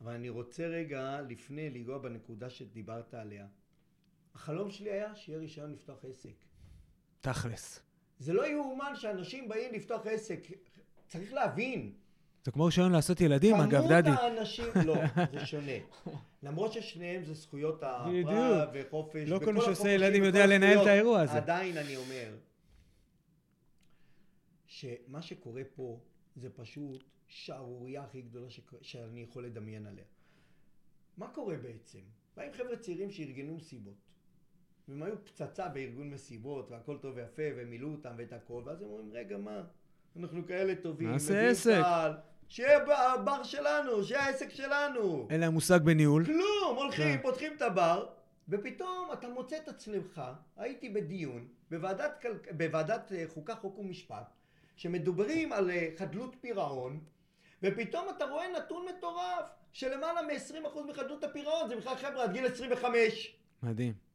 [0.00, 3.46] אבל אני רוצה רגע, לפני, לנגוע בנקודה שדיברת עליה.
[4.34, 6.49] החלום שלי היה שיהיה רישיון לפתוח עסק.
[7.20, 7.80] תכלס.
[8.18, 10.46] זה לא יאומן שאנשים באים לפתוח עסק.
[11.06, 11.92] צריך להבין.
[12.44, 14.02] זה כמו רישיון לעשות ילדים, אגב, דדי.
[14.10, 14.94] כמות האנשים, לא,
[15.32, 15.72] זה שונה.
[16.42, 19.28] למרות ששניהם זה זכויות הפרט וחופש.
[19.28, 21.36] לא כל מי שעושה ילדים יודע לנהל את האירוע הזה.
[21.36, 22.36] עדיין אני אומר,
[24.66, 26.00] שמה שקורה פה
[26.36, 28.46] זה פשוט שערורייה הכי גדולה
[28.80, 30.04] שאני יכול לדמיין עליה.
[31.16, 31.98] מה קורה בעצם?
[32.36, 34.09] באים חבר'ה צעירים שארגנו מסיבות.
[34.90, 38.88] והם היו פצצה בארגון מסיבות, והכל טוב ויפה, והם מילאו אותם ואת הכל, ואז הם
[38.88, 39.62] אומרים, רגע, מה?
[40.16, 41.80] אנחנו כאלה טובים, נעשה עסק.
[41.82, 42.12] קהל,
[42.48, 42.78] שיהיה
[43.14, 45.26] הבר שלנו, שיהיה העסק שלנו.
[45.30, 46.24] אין להם מושג בניהול.
[46.24, 47.22] כלום, הולכים, כן.
[47.22, 48.06] פותחים את הבר,
[48.48, 50.22] ופתאום אתה מוצא את עצמך,
[50.56, 52.24] הייתי בדיון בוועדת,
[52.56, 54.34] בוועדת אה, חוקה, חוק ומשפט,
[54.76, 57.00] שמדברים על אה, חדלות פירעון,
[57.62, 63.36] ופתאום אתה רואה נתון מטורף, שלמעלה מ-20% מחדלות הפירעון זה בכלל חבר'ה עד גיל 25.
[63.62, 64.09] מדהים.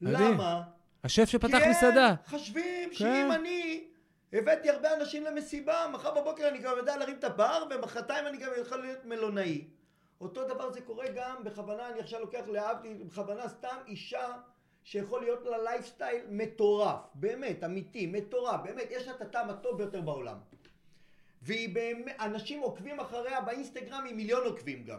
[0.00, 0.62] למה?
[1.04, 2.14] השף שפתח מסעדה.
[2.16, 2.94] כי הם חושבים כן.
[2.94, 3.84] שאם אני
[4.32, 8.50] הבאתי הרבה אנשים למסיבה, מחר בבוקר אני גם יודע להרים את הבר, ומחרתיים אני גם
[8.60, 9.64] יכול להיות מלונאי.
[10.20, 14.32] אותו דבר זה קורה גם, בכוונה, אני עכשיו לוקח להבדיל, בכוונה סתם אישה
[14.84, 20.00] שיכול להיות לה לייפסטייל מטורף, באמת, אמיתי, מטורף, באמת, יש לה את הטעם הטוב ביותר
[20.00, 20.36] בעולם.
[21.42, 24.98] והיא באמת, אנשים עוקבים אחריה באינסטגרם עם מיליון עוקבים גם.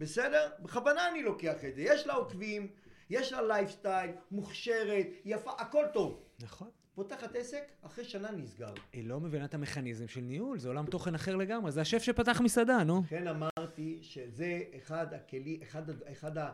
[0.00, 0.50] בסדר?
[0.58, 1.82] בכוונה אני לוקח את זה.
[1.82, 2.68] יש לה עוקבים,
[3.10, 6.22] יש לה לייפסטייל, מוכשרת, יפה, הכל טוב.
[6.40, 6.68] נכון.
[6.94, 8.72] פותחת עסק, אחרי שנה נסגר.
[8.92, 12.40] היא לא מבינה את המכניזם של ניהול, זה עולם תוכן אחר לגמרי, זה השף שפתח
[12.40, 13.02] מסעדה, נו.
[13.04, 16.52] לכן אמרתי שזה אחד הכלים, אחד, אחד ה...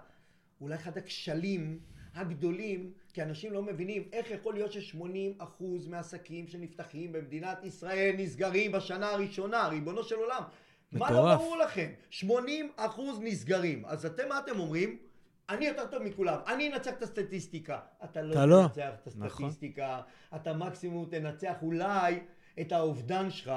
[0.61, 1.79] אולי אחד הכשלים
[2.15, 9.11] הגדולים, כי אנשים לא מבינים איך יכול להיות ש-80% מהעסקים שנפתחים במדינת ישראל נסגרים בשנה
[9.11, 10.43] הראשונה, ריבונו של עולם.
[10.93, 11.11] מטורף.
[11.11, 11.91] מה לא ברור לכם?
[12.21, 12.25] 80%
[13.21, 13.85] נסגרים.
[13.87, 14.99] אז אתם, מה אתם אומרים?
[15.49, 17.79] אני יותר טוב מכולם, אני אנצח את הסטטיסטיקה.
[18.05, 18.63] אתה לא אתה לא.
[18.63, 19.27] תנצח את נכון.
[19.27, 20.41] הסטטיסטיקה, נכון.
[20.41, 22.21] אתה מקסימום תנצח אולי
[22.61, 23.53] את האובדן שלך.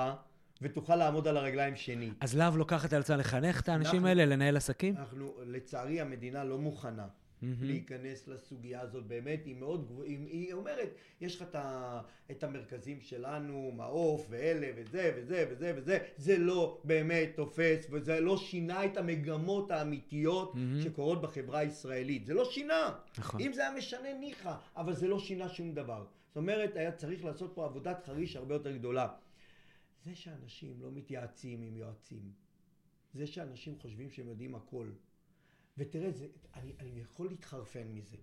[0.62, 2.14] ותוכל לעמוד על הרגליים שנית.
[2.20, 4.98] אז להב לוקחת על עצמה לחנך את האנשים אנחנו, האלה, לנהל עסקים?
[4.98, 7.08] אנחנו, לצערי, המדינה לא מוכנה.
[7.38, 7.46] Mm-hmm.
[7.62, 10.90] להיכנס לסוגיה הזאת, באמת, היא מאוד גבוהה, היא, היא אומרת,
[11.22, 16.82] יש לך את, ה, את המרכזים שלנו, מעוף ואלה וזה וזה וזה וזה, זה לא
[16.84, 20.84] באמת תופס, וזה לא שינה את המגמות האמיתיות mm-hmm.
[20.84, 22.96] שקורות בחברה הישראלית, זה לא שינה.
[23.18, 23.42] נכון.
[23.42, 26.06] אם זה היה משנה ניחא, אבל זה לא שינה שום דבר.
[26.28, 29.08] זאת אומרת, היה צריך לעשות פה עבודת חריש הרבה יותר גדולה.
[30.04, 32.32] זה שאנשים לא מתייעצים עם יועצים,
[33.14, 34.90] זה שאנשים חושבים שהם יודעים הכל,
[35.78, 38.18] ותראה, זה, אני, אני יכול להתחרפן מזה.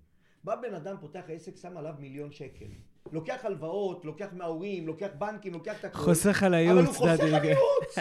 [0.44, 2.66] בא בן אדם, פותח עסק, שם עליו מיליון שקל.
[3.12, 6.00] לוקח הלוואות, לוקח מההורים, לוקח בנקים, לוקח את הכול.
[6.00, 6.78] חוסך על הייעוץ.
[6.78, 7.98] אבל הוא חוסך על ייעוץ.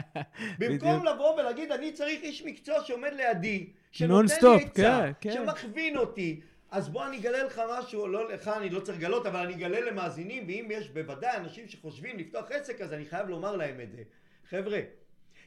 [0.58, 5.32] במקום לבוא ולהגיד, אני צריך איש מקצוע שעומד לידי, שנותן לי עצה, כן, כן.
[5.32, 6.40] שמכווין אותי.
[6.70, 9.80] אז בוא אני אגלה לך משהו, לא לך אני לא צריך לגלות, אבל אני אגלה
[9.80, 14.02] למאזינים, ואם יש בוודאי אנשים שחושבים לפתוח עסק, אז אני חייב לומר להם את זה.
[14.50, 14.80] חבר'ה,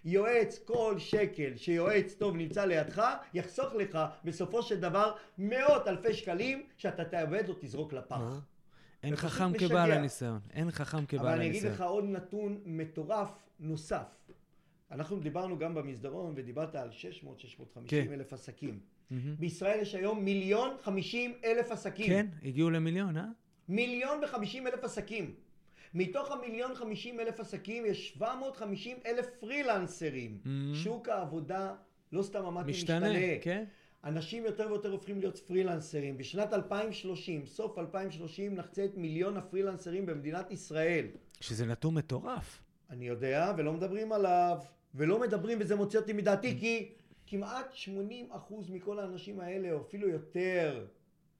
[0.06, 6.64] יועץ, כל שקל שיועץ טוב נמצא לידך, יחסוך לך בסופו של דבר מאות אלפי שקלים
[6.78, 8.42] שאתה תאבד או תזרוק לפח.
[9.04, 10.40] אין חכם כבעל הניסיון.
[10.54, 11.34] אין חכם כבעל הניסיון.
[11.34, 14.20] אבל אני אגיד לך עוד נתון מטורף נוסף.
[14.92, 17.30] אנחנו דיברנו גם במסדרון ודיברת על 600-650
[17.88, 18.14] כן.
[18.14, 18.80] אלף עסקים.
[18.80, 19.14] Mm-hmm.
[19.40, 22.08] בישראל יש היום מיליון חמישים אלף עסקים.
[22.08, 23.26] כן, הגיעו למיליון, אה?
[23.70, 25.36] מיליון וחמישים אלף עסקים.
[25.94, 30.40] מתוך המיליון חמישים אלף עסקים יש 750 אלף פרילנסרים.
[30.44, 30.76] Mm-hmm.
[30.76, 31.74] שוק העבודה,
[32.12, 33.40] לא סתם אמרתי משתנה, משתנה.
[33.42, 33.66] כן.
[34.04, 36.18] אנשים יותר ויותר הופכים להיות פרילנסרים.
[36.18, 41.06] בשנת 2030, סוף 2030, נחצה את מיליון הפרילנסרים במדינת ישראל.
[41.40, 42.62] שזה נתון מטורף.
[42.90, 44.58] אני יודע, ולא מדברים עליו,
[44.96, 46.60] ולא מדברים, וזה מוציא אותי מדעתי, mm-hmm.
[46.60, 46.92] כי
[47.28, 47.74] כמעט
[48.32, 48.36] 80%
[48.70, 50.86] מכל האנשים האלה, או אפילו יותר,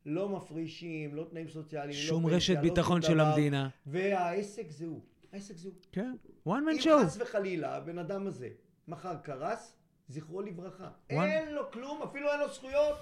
[0.10, 3.70] לא מפרישים, לא תנאים סוציאליים, לא שום לא רשת פנסיה, ביטחון לא של דבר, המדינה.
[3.86, 5.02] והעסק זה הוא.
[5.34, 5.76] העסק זה הוא.
[5.92, 6.14] כן,
[6.48, 6.90] one man show.
[6.90, 8.50] אם חס וחלילה הבן אדם הזה
[8.88, 10.90] מחר קרס, זכרו לברכה.
[11.12, 11.14] One...
[11.14, 12.98] אין לו כלום, אפילו אין לו זכויות.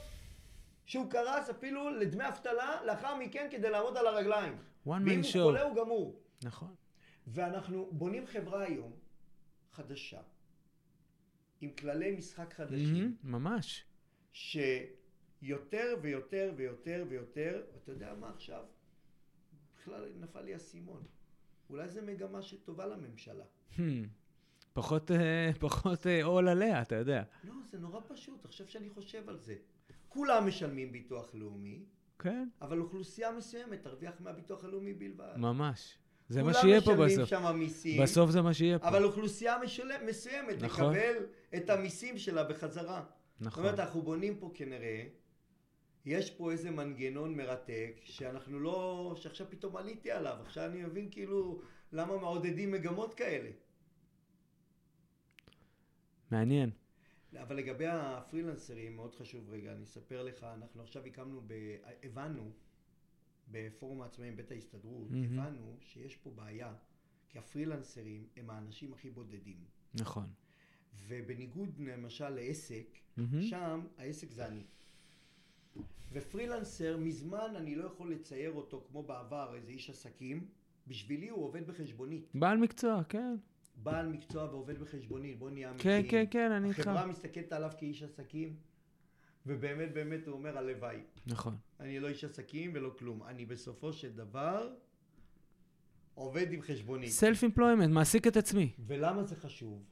[0.85, 4.57] שהוא קרס אפילו לדמי אבטלה לאחר מכן כדי לעמוד על הרגליים.
[4.87, 5.05] one man show.
[5.05, 6.19] ואם הוא חולה הוא גמור.
[6.43, 6.75] נכון.
[7.27, 8.91] ואנחנו בונים חברה היום
[9.71, 10.19] חדשה,
[11.61, 13.15] עם כללי משחק חדשים.
[13.23, 13.83] Mm-hmm, ממש.
[15.39, 18.63] שיותר ויותר ויותר ויותר, אתה יודע מה עכשיו?
[19.75, 21.03] בכלל נפל לי האסימון.
[21.69, 23.43] אולי זו מגמה שטובה לממשלה.
[23.77, 23.81] Hmm.
[24.73, 27.23] פחות, אה, פחות אה, עול עליה, אתה יודע.
[27.43, 29.55] לא, זה נורא פשוט, עכשיו שאני חושב על זה.
[30.09, 31.85] כולם משלמים ביטוח לאומי,
[32.19, 32.49] כן.
[32.61, 35.33] אבל אוכלוסייה מסוימת תרוויח מהביטוח הלאומי בלבד.
[35.37, 35.97] ממש.
[36.29, 36.99] זה מה שיהיה פה בסוף.
[36.99, 38.03] כולם משלמים שם מיסים.
[38.03, 38.87] בסוף זה מה שיהיה פה.
[38.87, 40.93] אבל אוכלוסייה משלם, מסוימת נכון.
[40.93, 43.03] לקבל את המיסים שלה בחזרה.
[43.39, 43.49] נכון.
[43.49, 45.07] זאת אומרת, אנחנו בונים פה כנראה,
[46.07, 50.37] יש פה איזה מנגנון מרתק, שאנחנו לא, שעכשיו פתאום עליתי עליו.
[50.41, 53.49] עכשיו אני מבין כאילו למה מעודדים מגמות כאלה.
[56.31, 56.69] מעניין.
[57.41, 61.53] אבל לגבי הפרילנסרים, מאוד חשוב רגע, אני אספר לך, אנחנו עכשיו הקמנו, ב...
[62.03, 62.51] הבנו
[63.47, 65.39] בפורום העצמאים בית ההסתדרות, mm-hmm.
[65.39, 66.73] הבנו שיש פה בעיה,
[67.29, 69.65] כי הפרילנסרים הם האנשים הכי בודדים.
[69.93, 70.29] נכון.
[71.07, 73.41] ובניגוד למשל לעסק, mm-hmm.
[73.41, 74.63] שם העסק זה אני.
[76.11, 80.47] ופרילנסר, מזמן אני לא יכול לצייר אותו כמו בעבר, איזה איש עסקים,
[80.87, 82.31] בשבילי הוא עובד בחשבונית.
[82.33, 83.35] בעל מקצוע, כן.
[83.83, 86.03] בעל מקצוע ועובד בחשבונית, בוא נהיה אמיתיים.
[86.03, 86.79] כן, כן, כן, אני איתך.
[86.79, 88.55] החברה מסתכלת עליו כאיש עסקים,
[89.45, 90.99] ובאמת באמת הוא אומר הלוואי.
[91.27, 91.55] נכון.
[91.79, 93.23] אני לא איש עסקים ולא כלום.
[93.23, 94.73] אני בסופו של דבר
[96.15, 97.09] עובד עם חשבונית.
[97.09, 98.71] סלף אמפלוימנט, מעסיק את עצמי.
[98.87, 99.83] ולמה זה חשוב?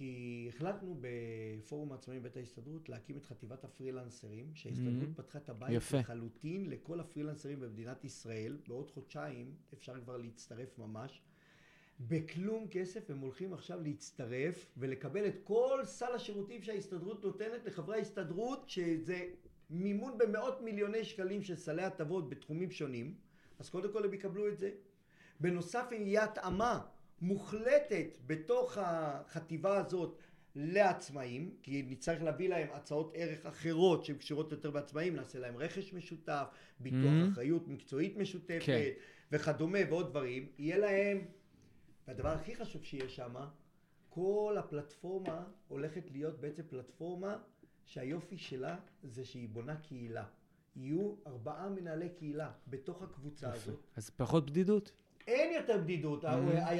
[0.00, 5.22] כי החלטנו בפורום העצמאים בית ההסתדרות להקים את חטיבת הפרילנסרים, שההסתדרות mm-hmm.
[5.22, 5.98] פתחה את הבית יפה.
[5.98, 8.58] לחלוטין לכל הפרילנסרים במדינת ישראל.
[8.68, 11.22] בעוד חודשיים אפשר כבר להצטרף ממש.
[12.00, 18.68] בכלום כסף הם הולכים עכשיו להצטרף ולקבל את כל סל השירותים שההסתדרות נותנת לחברי ההסתדרות
[18.68, 19.28] שזה
[19.70, 23.14] מימון במאות מיליוני שקלים של סלי הטבות בתחומים שונים
[23.58, 24.70] אז קודם כל הם יקבלו את זה
[25.40, 26.80] בנוסף אם יהיה התאמה
[27.20, 30.18] מוחלטת בתוך החטיבה הזאת
[30.54, 35.92] לעצמאים, כי נצטרך להביא להם הצעות ערך אחרות שהן קשורות יותר בעצמאים, נעשה להם רכש
[35.92, 36.46] משותף,
[36.80, 37.32] ביטוח mm-hmm.
[37.32, 38.90] אחריות מקצועית משותפת כן.
[39.32, 41.24] וכדומה ועוד דברים, יהיה להם
[42.08, 43.34] והדבר הכי חשוב שיהיה שם,
[44.08, 47.36] כל הפלטפורמה הולכת להיות בעצם פלטפורמה
[47.84, 50.24] שהיופי שלה זה שהיא בונה קהילה.
[50.76, 53.56] יהיו ארבעה מנהלי קהילה בתוך הקבוצה יפה.
[53.56, 53.80] הזאת.
[53.96, 54.92] אז פחות בדידות?
[55.30, 56.24] אין יותר בדידות.
[56.24, 56.28] Mm-hmm.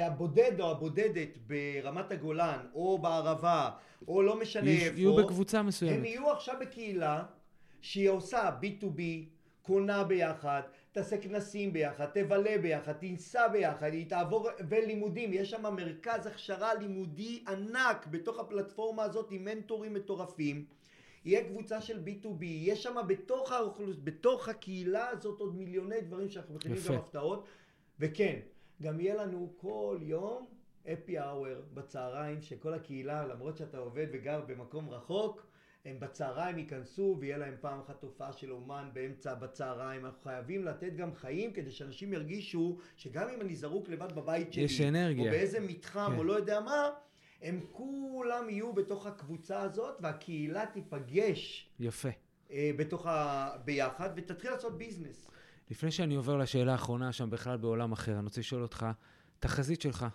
[0.01, 3.69] הבודד או הבודדת ברמת הגולן, או בערבה,
[4.07, 4.99] או לא משנה איפה.
[4.99, 5.97] יהיו בקבוצה מסוימת.
[5.97, 7.23] הם יהיו עכשיו בקהילה
[7.81, 9.01] שהיא עושה B2B,
[9.61, 10.61] קונה ביחד,
[10.91, 17.43] תעשה כנסים ביחד, תבלה ביחד, תיסע ביחד, היא תעבור, ולימודים, יש שם מרכז הכשרה לימודי
[17.47, 20.65] ענק בתוך הפלטפורמה הזאת עם מנטורים מטורפים.
[21.25, 23.97] יהיה קבוצה של B2B, יש שם בתוך, האוכלוס...
[24.03, 27.45] בתוך הקהילה הזאת עוד מיליוני דברים שאנחנו מכינים גם הפתעות.
[28.01, 28.39] וכן,
[28.81, 30.45] גם יהיה לנו כל יום
[30.93, 35.47] אפי האוור בצהריים, שכל הקהילה, למרות שאתה עובד וגר במקום רחוק,
[35.85, 40.05] הם בצהריים ייכנסו ויהיה להם פעם אחת תופעה של אומן באמצע בצהריים.
[40.05, 44.63] אנחנו חייבים לתת גם חיים כדי שאנשים ירגישו שגם אם אני זרוק לבד בבית שלי,
[44.63, 45.25] יש אנרגיה.
[45.25, 46.17] או באיזה מתחם כן.
[46.17, 46.89] או לא יודע מה,
[47.41, 51.69] הם כולם יהיו בתוך הקבוצה הזאת והקהילה תיפגש.
[51.79, 52.09] יפה.
[52.51, 53.49] אה, בתוך ה...
[53.65, 55.31] ביחד ותתחיל לעשות ביזנס.
[55.71, 58.85] לפני שאני עובר לשאלה האחרונה שם בכלל בעולם אחר, אני רוצה לשאול אותך,
[59.39, 60.05] תחזית שלך,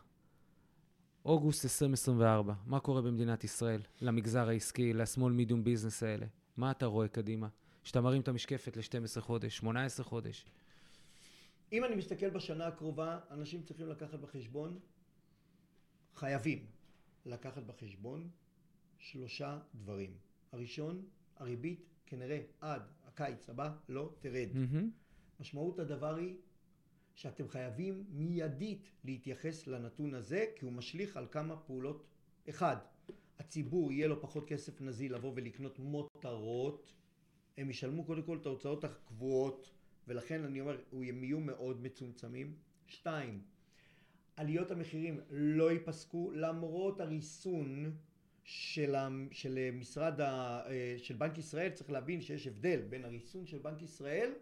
[1.24, 6.26] אוגוסט 2024, מה קורה במדינת ישראל, למגזר העסקי, לשמאל מידיום ביזנס האלה?
[6.56, 7.48] מה אתה רואה קדימה?
[7.84, 10.44] כשאתה מרים את המשקפת ל-12 חודש, 18 חודש.
[11.72, 14.78] אם אני מסתכל בשנה הקרובה, אנשים צריכים לקחת בחשבון,
[16.14, 16.66] חייבים
[17.26, 18.28] לקחת בחשבון
[18.98, 20.10] שלושה דברים.
[20.52, 21.02] הראשון,
[21.36, 24.48] הריבית כנראה עד הקיץ הבא לא תרד.
[24.52, 25.05] Mm-hmm.
[25.40, 26.36] משמעות הדבר היא
[27.14, 32.06] שאתם חייבים מיידית להתייחס לנתון הזה, כי הוא משליך על כמה פעולות.
[32.48, 32.76] אחד,
[33.38, 36.92] הציבור יהיה לו פחות כסף נזיל לבוא ולקנות מותרות,
[37.56, 39.70] הם ישלמו קודם כל את ההוצאות הקבועות,
[40.08, 42.56] ולכן אני אומר, הם יהיו מאוד מצומצמים.
[42.86, 43.42] שתיים,
[44.36, 47.96] עליות המחירים לא ייפסקו למרות הריסון
[48.44, 48.94] של,
[49.30, 53.82] של משרד, ה, אה, של בנק ישראל, צריך להבין שיש הבדל בין הריסון של בנק
[53.82, 54.32] ישראל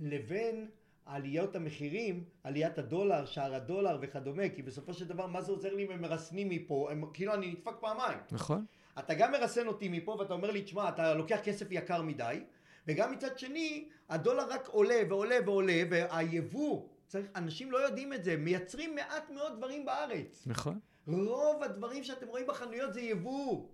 [0.00, 0.68] לבין
[1.06, 5.86] עליות המחירים, עליית הדולר, שער הדולר וכדומה, כי בסופו של דבר מה זה עוזר לי
[5.86, 8.18] אם הם מרסנים מפה, הם, כאילו אני נדפק פעמיים.
[8.30, 8.64] נכון.
[8.98, 12.40] אתה גם מרסן אותי מפה ואתה אומר לי, תשמע, אתה לוקח כסף יקר מדי,
[12.86, 18.36] וגם מצד שני, הדולר רק עולה ועולה ועולה, והיבוא, צריך, אנשים לא יודעים את זה,
[18.36, 20.46] מייצרים מעט מאוד דברים בארץ.
[20.46, 20.78] נכון.
[21.06, 23.68] רוב הדברים שאתם רואים בחנויות זה יבוא.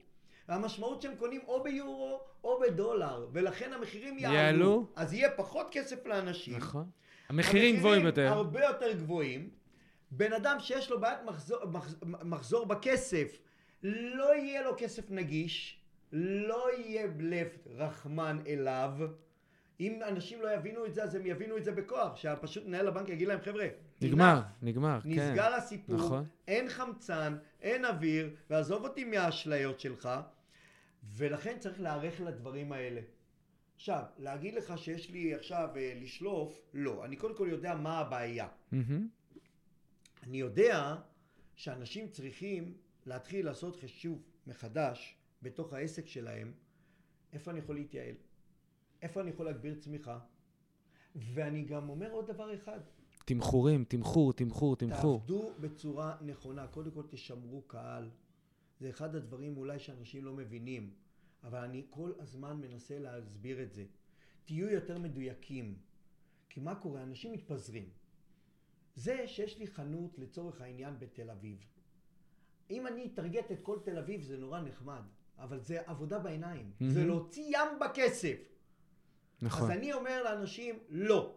[0.48, 4.35] והמשמעות שהם קונים או ביורו או בדולר, ולכן המחירים יעלו.
[4.35, 4.87] יעלו.
[4.96, 6.57] אז יהיה פחות כסף לאנשים.
[6.57, 6.90] נכון.
[7.28, 8.20] המחירים גבוהים יותר.
[8.22, 9.50] המחירים הרבה יותר גבוהים.
[10.11, 11.59] בן אדם שיש לו בעיית מחזור,
[12.02, 13.38] מחזור בכסף,
[13.83, 15.80] לא יהיה לו כסף נגיש,
[16.12, 18.90] לא יהיה בלב רחמן אליו.
[19.80, 22.16] אם אנשים לא יבינו את זה, אז הם יבינו את זה בכוח.
[22.16, 23.66] שפשוט מנהל הבנק יגיד להם, חבר'ה,
[24.02, 25.30] נגמר, נגמר, נסגר כן.
[25.30, 26.24] נסגר הסיפור, נכון.
[26.48, 30.09] אין חמצן, אין אוויר, ועזוב אותי מהאשליות שלך.
[31.04, 33.00] ולכן צריך להיערך לדברים האלה.
[33.76, 37.04] עכשיו, להגיד לך שיש לי עכשיו אה, לשלוף, לא.
[37.04, 38.48] אני קודם כל יודע מה הבעיה.
[38.48, 38.76] Mm-hmm.
[40.22, 40.96] אני יודע
[41.54, 42.74] שאנשים צריכים
[43.06, 46.52] להתחיל לעשות חישוב מחדש בתוך העסק שלהם,
[47.32, 48.14] איפה אני יכול להתייעל,
[49.02, 50.18] איפה אני יכול להגביר צמיחה,
[51.16, 52.80] ואני גם אומר עוד דבר אחד.
[53.24, 55.18] תמחורים, תמחור, תמחור, תמחור.
[55.18, 56.66] תעבדו בצורה נכונה.
[56.66, 58.10] קודם כל תשמרו קהל.
[58.85, 60.90] זה אחד הדברים אולי שאנשים לא מבינים,
[61.44, 63.85] אבל אני כל הזמן מנסה להסביר את זה.
[64.44, 65.79] תהיו יותר מדויקים.
[66.49, 67.03] כי מה קורה?
[67.03, 67.88] אנשים מתפזרים.
[68.94, 71.59] זה שיש לי חנות לצורך העניין בתל אביב.
[72.70, 75.03] אם אני אטרגט את כל תל אביב זה נורא נחמד,
[75.38, 76.70] אבל זה עבודה בעיניים.
[76.70, 76.85] Mm-hmm.
[76.88, 78.38] זה להוציא ים בכסף.
[79.42, 79.70] נכון.
[79.70, 81.35] אז אני אומר לאנשים, לא.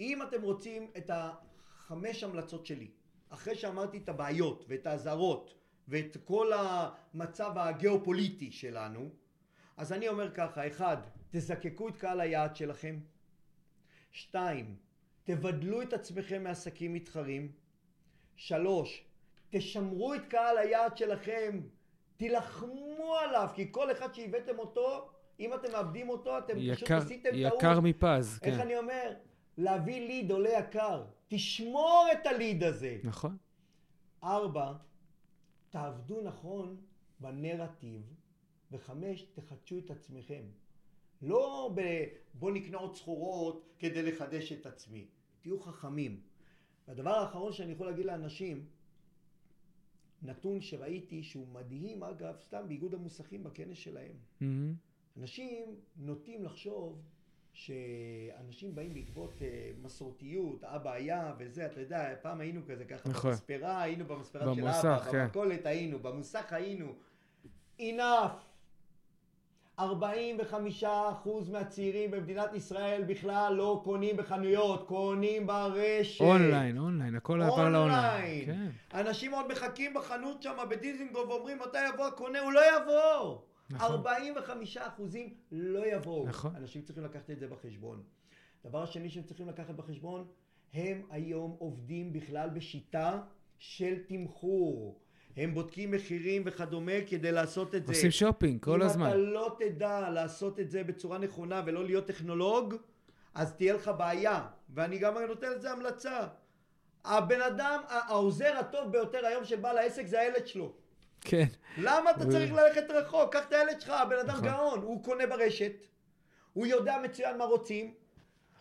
[0.00, 2.90] אם אתם רוצים את החמש המלצות שלי,
[3.28, 5.59] אחרי שאמרתי את הבעיות ואת האזהרות
[5.90, 9.08] ואת כל המצב הגיאופוליטי שלנו,
[9.76, 10.96] אז אני אומר ככה, אחד,
[11.30, 12.98] תזקקו את קהל היעד שלכם,
[14.10, 14.76] שתיים,
[15.24, 17.52] תבדלו את עצמכם מעסקים מתחרים,
[18.36, 19.04] שלוש,
[19.50, 21.60] תשמרו את קהל היעד שלכם,
[22.16, 27.30] תילחמו עליו, כי כל אחד שהבאתם אותו, אם אתם מאבדים אותו, אתם יקר, פשוט עשיתם
[27.30, 27.58] טעות.
[27.58, 28.50] יקר מפז, כן.
[28.52, 29.14] איך אני אומר?
[29.58, 31.04] להביא ליד עולה יקר.
[31.28, 32.98] תשמור את הליד הזה.
[33.04, 33.36] נכון.
[34.24, 34.72] ארבע,
[35.70, 36.76] תעבדו נכון
[37.20, 38.02] בנרטיב,
[38.72, 40.42] וחמש, תחדשו את עצמכם.
[41.22, 41.80] לא ב...
[42.34, 45.06] בוא נקנה עוד סחורות כדי לחדש את עצמי.
[45.40, 46.20] תהיו חכמים.
[46.88, 48.66] והדבר האחרון שאני יכול להגיד לאנשים,
[50.22, 54.12] נתון שראיתי שהוא מדהים, אגב, סתם באיגוד המוסכים בכנס שלהם.
[54.12, 54.44] Mm-hmm.
[55.16, 57.02] אנשים נוטים לחשוב
[57.60, 63.30] שאנשים באים בעקבות uh, מסורתיות, אבא היה וזה, אתה יודע, פעם היינו כזה ככה, נכון.
[63.30, 65.24] במספרה, היינו במספרה של אבא, כן.
[65.24, 66.92] במכולת היינו, במוסך היינו.
[67.78, 68.50] enough.
[69.78, 69.82] 45%
[71.52, 76.20] מהצעירים במדינת ישראל בכלל לא קונים בחנויות, קונים ברשת.
[76.20, 78.46] אונליין, אונליין, הכל עבר לאונליין.
[78.46, 78.68] כן.
[78.94, 83.38] אנשים עוד מחכים בחנות שם בדיזינגוף ואומרים מתי יבוא הקונה, הוא לא יבוא.
[83.70, 83.90] נכון.
[83.90, 86.26] 45 אחוזים לא יבואו.
[86.28, 86.56] נכון.
[86.56, 88.02] אנשים צריכים לקחת את זה בחשבון.
[88.64, 90.26] דבר השני שהם צריכים לקחת בחשבון,
[90.74, 93.20] הם היום עובדים בכלל בשיטה
[93.58, 95.00] של תמחור.
[95.36, 97.92] הם בודקים מחירים וכדומה כדי לעשות את זה.
[97.92, 99.06] עושים שופינג כל אם הזמן.
[99.06, 102.74] אם אתה לא תדע לעשות את זה בצורה נכונה ולא להיות טכנולוג,
[103.34, 104.46] אז תהיה לך בעיה.
[104.74, 106.26] ואני גם נותן לזה המלצה.
[107.04, 110.72] הבן אדם, העוזר הטוב ביותר היום שבא לעסק זה הילד שלו.
[111.20, 111.46] כן.
[111.78, 113.32] למה אתה צריך ללכת רחוק?
[113.32, 114.44] קח את הילד שלך, הבן אדם נכון.
[114.44, 115.72] גאון, הוא קונה ברשת,
[116.52, 117.94] הוא יודע מצוין מה רוצים,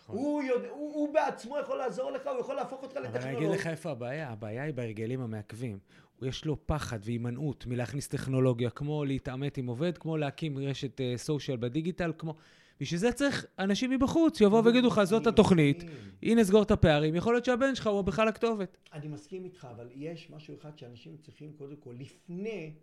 [0.04, 0.16] נכון.
[0.16, 3.18] הוא, יודע, הוא, הוא בעצמו יכול לעזור לך, הוא יכול להפוך אותך לטכנולוג.
[3.18, 5.80] אבל אני אגיד לך איפה הבעיה, הבעיה היא בהרגלים המעכבים.
[6.22, 11.62] יש לו פחד והימנעות מלהכניס טכנולוגיה, כמו להתעמת עם עובד, כמו להקים רשת סושיאל uh,
[11.62, 12.34] בדיגיטל, כמו...
[12.82, 15.84] בשביל זה צריך אנשים מבחוץ, שיבואו ויגידו לך, זאת התוכנית,
[16.24, 18.78] הנה סגור את הפערים, יכול להיות שהבן שלך הוא בכלל הכתובת.
[18.94, 22.74] אני מסכים איתך, אבל יש משהו אחד שאנשים צריכים קודם כל, לפני,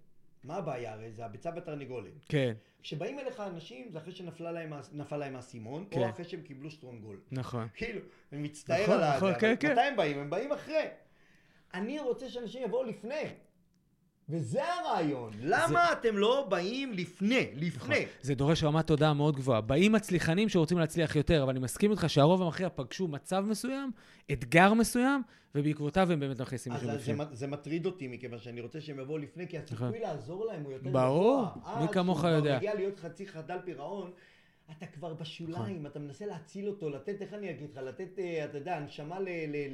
[0.45, 1.13] מה הבעיה הרי?
[1.13, 2.13] זה הביצה בתרנגולת.
[2.29, 2.55] כן.
[2.83, 4.73] כשבאים אליך אנשים, זה אחרי שנפל להם,
[5.13, 6.01] להם האסימון, כן.
[6.01, 7.21] או אחרי שהם קיבלו שטרונגול.
[7.33, 7.69] נכון.
[7.75, 8.01] כאילו,
[8.33, 9.73] אני מצטער נכון, על נכון, כן, כן.
[9.73, 10.19] מתי הם באים?
[10.19, 10.85] הם באים אחרי.
[11.75, 13.23] אני רוצה שאנשים יבואו לפני.
[14.29, 15.33] וזה הרעיון.
[15.41, 15.93] למה זה...
[15.93, 17.47] אתם לא באים לפני?
[17.55, 18.01] לפני.
[18.01, 18.13] נכון.
[18.23, 19.61] זה דורש רמת תודעה מאוד גבוהה.
[19.61, 23.91] באים מצליחנים שרוצים להצליח יותר, אבל אני מסכים איתך שהרוב המכריע פגשו מצב מסוים,
[24.33, 25.23] אתגר מסוים,
[25.55, 27.17] ובעקבותיו הם באמת מכניסים לכם בפנים.
[27.17, 30.01] זה, זה מטריד אותי, מכיוון שאני רוצה שהם יבואו לפני, כי הסיכוי נכון.
[30.01, 31.07] לעזור להם הוא יותר גבוה.
[31.07, 31.47] ברור,
[31.81, 32.53] מי כמוך יודע.
[32.53, 34.11] עד מגיע להיות חצי חדל פירעון,
[34.71, 35.87] אתה כבר בשוליים, נכון.
[35.87, 39.19] אתה מנסה להציל אותו, לתת, איך אני אגיד לך, לתת, אה, אתה יודע, הנשמה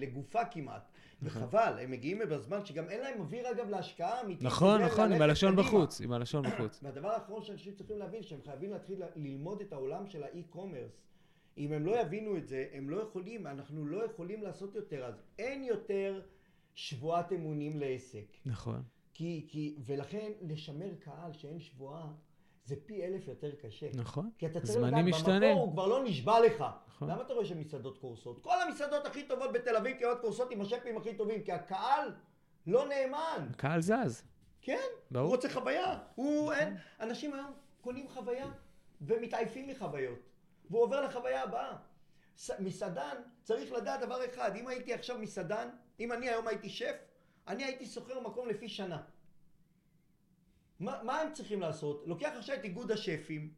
[0.00, 0.91] לגופה כמעט.
[1.22, 4.46] וחבל, הם מגיעים בזמן שגם אין להם אוויר אגב להשקעה אמיתית.
[4.46, 6.80] נכון, נכון, עם הלשון בחוץ, עם הלשון בחוץ.
[6.82, 11.02] והדבר האחרון שאנשים צריכים להבין, שהם חייבים להתחיל ללמוד את העולם של האי-קומרס.
[11.58, 15.04] אם הם לא יבינו את זה, הם לא יכולים, אנחנו לא יכולים לעשות יותר.
[15.04, 16.20] אז אין יותר
[16.74, 18.26] שבועת אמונים לעסק.
[18.46, 18.82] נכון.
[19.14, 22.12] כי, כי, ולכן לשמר קהל שאין שבועה,
[22.64, 23.86] זה פי אלף יותר קשה.
[23.94, 24.30] נכון.
[24.38, 26.64] כי אתה צריך לדעת, במקור הוא כבר לא נשבע לך.
[26.88, 27.10] נכון.
[27.10, 28.42] למה אתה רואה שמסעדות קורסות?
[28.42, 32.14] כל המסעדות הכי טובות בתל אביב כמעט קורסות עם השפים הכי טובים, כי הקהל
[32.66, 33.48] לא נאמן.
[33.50, 34.22] הקהל זז.
[34.60, 34.78] כן,
[35.10, 35.26] ברור.
[35.26, 35.98] הוא רוצה חוויה.
[36.14, 38.46] הוא אין, אנשים היום קונים חוויה
[39.00, 40.18] ומתעייפים מחוויות.
[40.70, 41.76] והוא עובר לחוויה הבאה.
[42.58, 45.68] מסעדן צריך לדעת דבר אחד, אם הייתי עכשיו מסעדן,
[46.00, 46.94] אם אני היום הייתי שף,
[47.48, 49.02] אני הייתי שוכר מקום לפי שנה.
[50.82, 52.04] מה, מה הם צריכים לעשות?
[52.06, 53.50] לוקח עכשיו את איגוד השפים,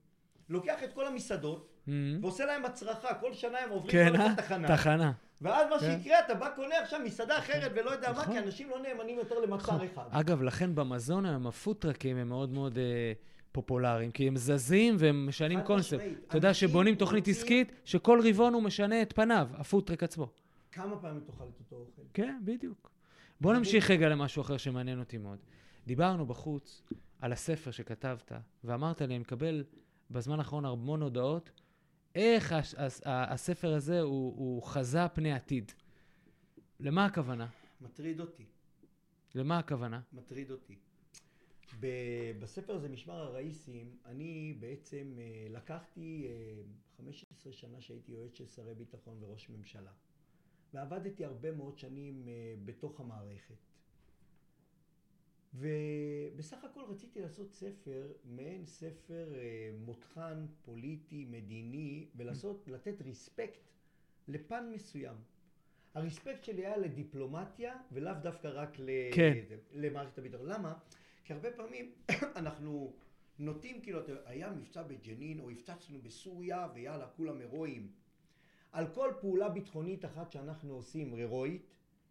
[0.48, 1.90] לוקח את כל המסעדות, mm-hmm.
[2.22, 4.34] ועושה להם הצרחה, כל שנה הם עוברים כן, אה?
[4.36, 4.68] תחנה.
[4.68, 5.12] תחנה.
[5.42, 5.98] ואז מה כן.
[6.02, 8.24] שיקרה, אתה בא קונה עכשיו מסעדה אחרת ולא יודע נכון.
[8.26, 9.86] מה, כי אנשים לא נאמנים יותר למצר נכון.
[9.94, 10.04] אחד.
[10.10, 13.12] אגב, לכן במזון היום הפוטרקים הם מאוד מאוד אה,
[13.52, 16.00] פופולריים, כי הם זזים והם משנים קונספט.
[16.28, 17.28] אתה יודע שבונים תוכנית.
[17.28, 20.28] עסקית, שכל רבעון הוא משנה את פניו, הפוטרק עצמו.
[20.72, 22.02] כמה פעמים תאכל את אותו אוכל?
[22.14, 22.93] כן, בדיוק.
[23.44, 25.38] בוא נמשיך רגע למשהו אחר שמעניין אותי מאוד.
[25.86, 26.82] דיברנו בחוץ
[27.20, 28.32] על הספר שכתבת,
[28.64, 29.64] ואמרת לי, אני מקבל
[30.10, 31.50] בזמן האחרון המון הודעות,
[32.14, 35.72] איך הס, הס, הספר הזה הוא, הוא חזה פני עתיד.
[36.80, 37.48] למה הכוונה?
[37.80, 38.44] מטריד אותי.
[39.34, 40.00] למה הכוונה?
[40.12, 40.78] מטריד אותי.
[42.40, 46.28] בספר הזה, משמר הראיסים, אני בעצם אה, לקחתי
[46.96, 49.90] 15 אה, שנה שהייתי יועץ של שרי ביטחון וראש ממשלה.
[50.74, 53.54] ועבדתי הרבה מאוד שנים אה, בתוך המערכת.
[55.54, 63.60] ובסך הכל רציתי לעשות ספר, מעין ספר אה, מותחן, פוליטי, מדיני, ולעשות, לתת ריספקט
[64.28, 65.16] לפן מסוים.
[65.94, 68.76] הריספקט שלי היה לדיפלומטיה, ולאו דווקא רק.
[69.14, 69.38] כן.
[69.72, 70.46] למערכת הביטחון.
[70.46, 70.74] למה?
[71.24, 71.92] כי הרבה פעמים
[72.40, 72.96] אנחנו
[73.38, 77.90] נוטים, כאילו, היה מבצע בג'נין, או הפצצנו בסוריה, ויאללה, כולם הירואיים.
[78.74, 81.66] על כל פעולה ביטחונית אחת שאנחנו עושים, הירואית,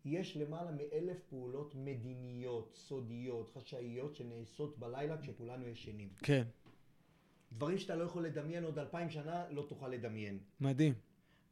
[0.05, 6.09] יש למעלה מאלף פעולות מדיניות, סודיות, חשאיות, שנעשות בלילה כשכולנו ישנים.
[6.18, 6.43] כן.
[7.51, 10.39] דברים שאתה לא יכול לדמיין עוד אלפיים שנה, לא תוכל לדמיין.
[10.59, 10.93] מדהים.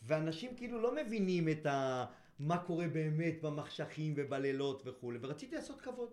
[0.03, 2.05] ואנשים כאילו לא מבינים את ה...
[2.39, 6.09] מה קורה באמת במחשכים ובלילות וכולי, ורציתי לעשות כבוד.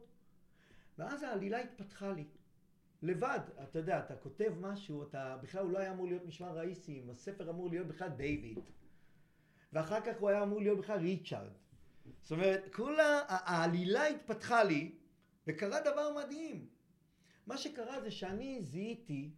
[0.98, 2.24] ואז העלילה התפתחה לי.
[3.02, 7.10] לבד, אתה יודע, אתה כותב משהו, אתה, בכלל הוא לא היה אמור להיות משמר ראיסים,
[7.10, 8.58] הספר אמור להיות בכלל דיוויד.
[9.72, 11.50] ואחר כך הוא היה אמור להיות בכלל ריצ'ארד.
[12.22, 14.92] זאת אומרת, כולה, העלילה התפתחה לי,
[15.46, 16.66] וקרה דבר מדהים.
[17.46, 19.30] מה שקרה זה שאני זיהיתי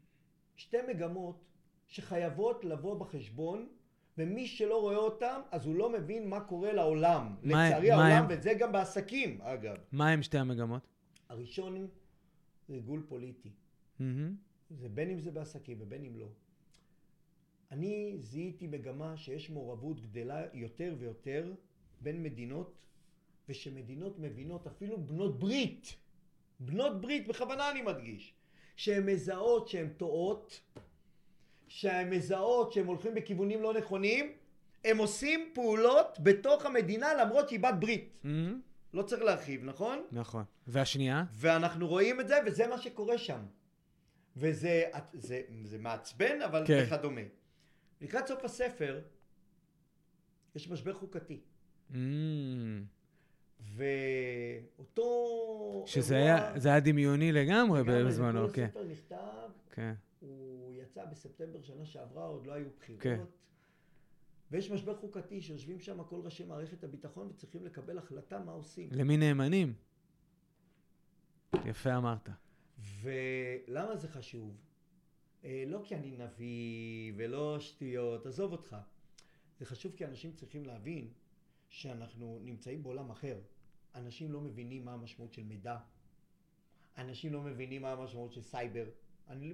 [0.56, 1.44] שתי מגמות
[1.86, 3.68] שחייבות לבוא בחשבון,
[4.18, 7.34] ומי שלא רואה אותם, אז הוא לא מבין מה קורה לעולם.
[7.42, 8.26] מה, לצערי מה העולם, הם?
[8.28, 9.76] וזה גם בעסקים, אגב.
[9.92, 10.82] מה הם שתי המגמות?
[11.28, 11.88] הראשון,
[12.70, 13.48] ריגול פוליטי.
[13.48, 14.02] Mm-hmm.
[14.70, 16.26] זה בין אם זה בעסקים ובין אם לא.
[17.70, 21.52] אני זיהיתי מגמה שיש מעורבות גדלה יותר ויותר
[22.00, 22.74] בין מדינות,
[23.48, 25.96] ושמדינות מבינות, אפילו בנות ברית,
[26.60, 28.34] בנות ברית, בכוונה אני מדגיש,
[28.76, 30.60] שהן מזהות שהן טועות,
[31.68, 34.32] שהן מזהות שהן הולכים בכיוונים לא נכונים,
[34.84, 38.10] הם עושים פעולות בתוך המדינה למרות שהיא בת ברית.
[38.24, 38.28] Mm-hmm.
[38.94, 40.04] לא צריך להרחיב, נכון?
[40.12, 40.44] נכון.
[40.66, 41.24] והשנייה?
[41.32, 43.40] ואנחנו רואים את זה, וזה מה שקורה שם.
[44.36, 46.84] וזה זה, זה מעצבן, אבל כן.
[46.86, 47.20] וכדומה.
[48.00, 49.00] לקראת סוף הספר,
[50.54, 51.40] יש משבר חוקתי.
[51.90, 51.94] Mm.
[54.80, 55.04] ואותו...
[55.86, 56.34] שזה אירוע...
[56.34, 58.64] היה, זה היה דמיוני לגמרי בזמנו, כן.
[58.64, 59.94] הספר נכתב, כן.
[60.20, 63.02] הוא יצא בספטמבר שנה שעברה, עוד לא היו בחירות.
[63.02, 63.20] כן.
[64.50, 68.88] ויש משבר חוקתי שיושבים שם כל ראשי מערכת הביטחון וצריכים לקבל החלטה מה עושים.
[68.92, 69.74] למי נאמנים?
[71.64, 72.28] יפה אמרת.
[73.02, 74.56] ולמה זה חשוב?
[75.44, 78.76] אה, לא כי אני נביא ולא שטויות, עזוב אותך.
[79.58, 81.08] זה חשוב כי אנשים צריכים להבין
[81.68, 83.38] שאנחנו נמצאים בעולם אחר.
[83.94, 85.76] אנשים לא מבינים מה המשמעות של מידע.
[86.98, 88.84] אנשים לא מבינים מה המשמעות של סייבר.
[89.28, 89.52] אני,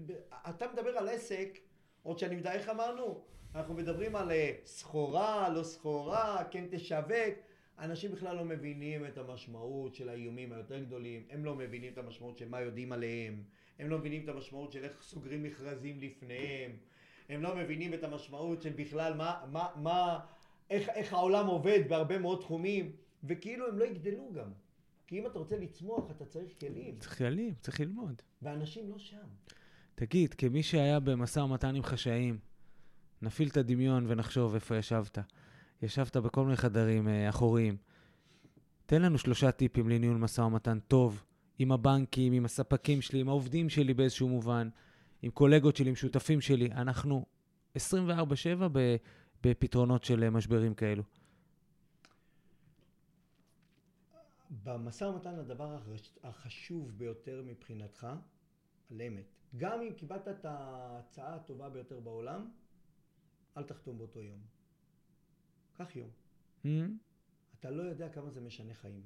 [0.48, 1.58] אתה מדבר על עסק,
[2.02, 3.24] עוד שאני יודע איך אמרנו,
[3.54, 7.34] אנחנו מדברים על אה, סחורה, לא סחורה, כן תשווק.
[7.78, 12.38] אנשים בכלל לא מבינים את המשמעות של האיומים היותר גדולים, הם לא מבינים את המשמעות
[12.38, 13.44] של מה יודעים עליהם,
[13.78, 16.70] הם לא מבינים את המשמעות של איך סוגרים מכרזים לפניהם,
[17.28, 20.18] הם לא מבינים את המשמעות של בכלל מה, מה, מה,
[20.70, 22.92] איך, איך העולם עובד בהרבה מאוד תחומים,
[23.24, 24.50] וכאילו הם לא יגדלו גם.
[25.06, 26.98] כי אם אתה רוצה לצמוח, אתה צריך כלים.
[26.98, 28.22] צריך כלים, צריך ללמוד.
[28.42, 29.26] ואנשים לא שם.
[29.94, 32.38] תגיד, כמי שהיה במשא ומתן עם חשאים,
[33.22, 35.18] נפעיל את הדמיון ונחשוב איפה ישבת.
[35.82, 37.76] ישבת בכל מיני חדרים אה, אחוריים.
[38.86, 41.24] תן לנו שלושה טיפים לניהול משא ומתן טוב,
[41.58, 44.68] עם הבנקים, עם הספקים שלי, עם העובדים שלי באיזשהו מובן,
[45.22, 46.72] עם קולגות שלי, עם שותפים שלי.
[46.72, 47.26] אנחנו
[47.76, 47.78] 24-7
[49.42, 51.02] בפתרונות של אה, משברים כאלו.
[54.64, 55.78] במשא ומתן הדבר
[56.24, 58.06] החשוב ביותר מבחינתך,
[58.90, 59.24] על אמת.
[59.56, 62.50] גם אם קיבלת את ההצעה הטובה ביותר בעולם,
[63.56, 64.38] אל תחתום באותו יום.
[65.74, 66.10] קח יום.
[66.64, 66.68] Mm-hmm.
[67.60, 69.02] אתה לא יודע כמה זה משנה חיים.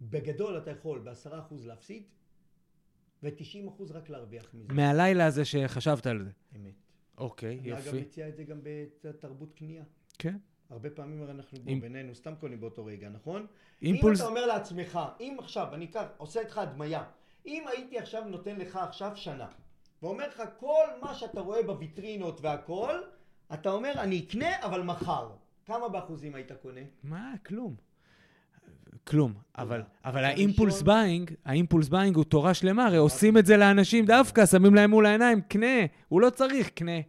[0.00, 2.02] בגדול אתה יכול בעשרה אחוז להפסיד,
[3.22, 4.72] ותשעים אחוז רק להרוויח מזה.
[4.72, 6.30] מהלילה הזה שחשבת על זה.
[6.56, 6.74] אמת.
[7.18, 7.90] אוקיי, יופי.
[7.90, 8.60] אני אגב מציע את זה גם
[9.04, 9.84] בתרבות קנייה.
[10.18, 10.36] כן.
[10.70, 11.80] הרבה פעמים הרי אנחנו עם...
[11.80, 13.46] בינינו סתם קונים באותו רגע, נכון?
[13.82, 14.20] אימפולס...
[14.20, 17.04] אם אתה אומר לעצמך, אם עכשיו, אני אקח, עושה איתך הדמיה,
[17.46, 19.48] אם הייתי עכשיו נותן לך עכשיו שנה,
[20.02, 22.94] ואומר לך כל מה שאתה רואה בוויטרינות והכל,
[23.54, 25.30] אתה אומר אני אקנה אבל מחר.
[25.66, 26.80] כמה באחוזים היית קונה?
[27.02, 27.34] מה?
[27.46, 27.76] כלום.
[29.10, 29.34] כלום.
[29.58, 33.56] אבל, אבל ה impulse buying, ה impulse buying הוא תורה שלמה, הרי עושים את זה
[33.56, 35.86] לאנשים דווקא, שמים להם מול העיניים, קנה.
[36.08, 37.00] הוא לא צריך, קנה.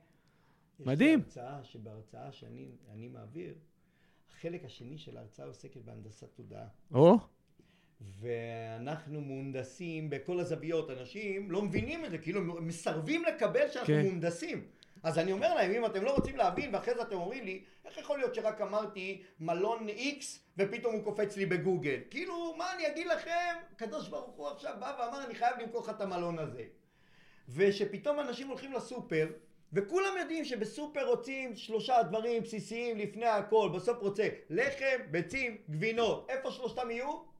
[0.80, 1.20] מדהים.
[1.28, 3.54] יש לי הרצאה שבהרצאה שאני מעביר,
[4.38, 6.68] החלק השני של ההרצאה עוסקת בהנדסת תודעה.
[6.94, 7.20] או?
[8.20, 10.90] ואנחנו מהונדסים בכל הזוויות.
[10.90, 14.02] אנשים לא מבינים את זה, כאילו מסרבים לקבל שאנחנו כן.
[14.02, 14.64] מהונדסים.
[15.04, 17.98] אז אני אומר להם, אם אתם לא רוצים להבין, ואחרי זה אתם אומרים לי, איך
[17.98, 21.98] יכול להיות שרק אמרתי מלון איקס, ופתאום הוא קופץ לי בגוגל?
[22.10, 23.56] כאילו, מה אני אגיד לכם?
[23.76, 26.64] הקדוש ברוך הוא עכשיו בא ואמר, אני חייב למכור לך את המלון הזה.
[27.50, 29.28] ושפתאום אנשים הולכים לסופר,
[29.74, 36.26] וכולם יודעים שבסופר רוצים שלושה דברים בסיסיים לפני הכל, בסוף רוצה לחם, ביצים, גבינות.
[36.30, 37.31] איפה שלושתם יהיו?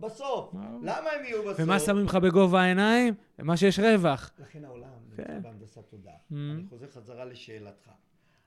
[0.00, 0.54] בסוף.
[0.82, 1.60] למה הם יהיו בסוף?
[1.60, 3.14] ומה שמים לך בגובה העיניים?
[3.38, 4.30] מה שיש רווח.
[4.38, 5.42] לכן העולם נמצא כן.
[5.42, 6.14] בהנדסת תודעה.
[6.14, 6.34] Mm.
[6.34, 7.90] אני חוזר חזרה לשאלתך.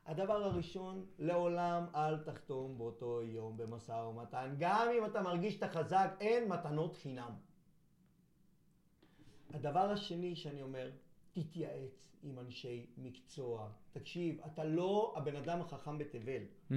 [0.06, 4.56] הדבר הראשון, לעולם אל תחתום באותו יום במשא ומתן.
[4.60, 7.32] גם אם אתה מרגיש שאתה חזק, אין מתנות חינם.
[9.54, 10.90] הדבר השני שאני אומר,
[11.34, 13.70] תתייעץ עם אנשי מקצוע.
[13.92, 16.42] תקשיב, אתה לא הבן אדם החכם בתבל.
[16.42, 16.74] Mm-hmm.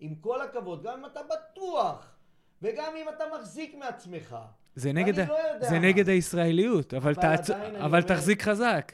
[0.00, 2.13] עם כל הכבוד, גם אם אתה בטוח
[2.62, 4.36] וגם אם אתה מחזיק מעצמך.
[4.74, 5.26] זה נגד, ה...
[5.28, 7.50] לא זה נגד הישראליות, אבל, אבל, תעצ...
[7.84, 8.92] אבל תחזיק חזק.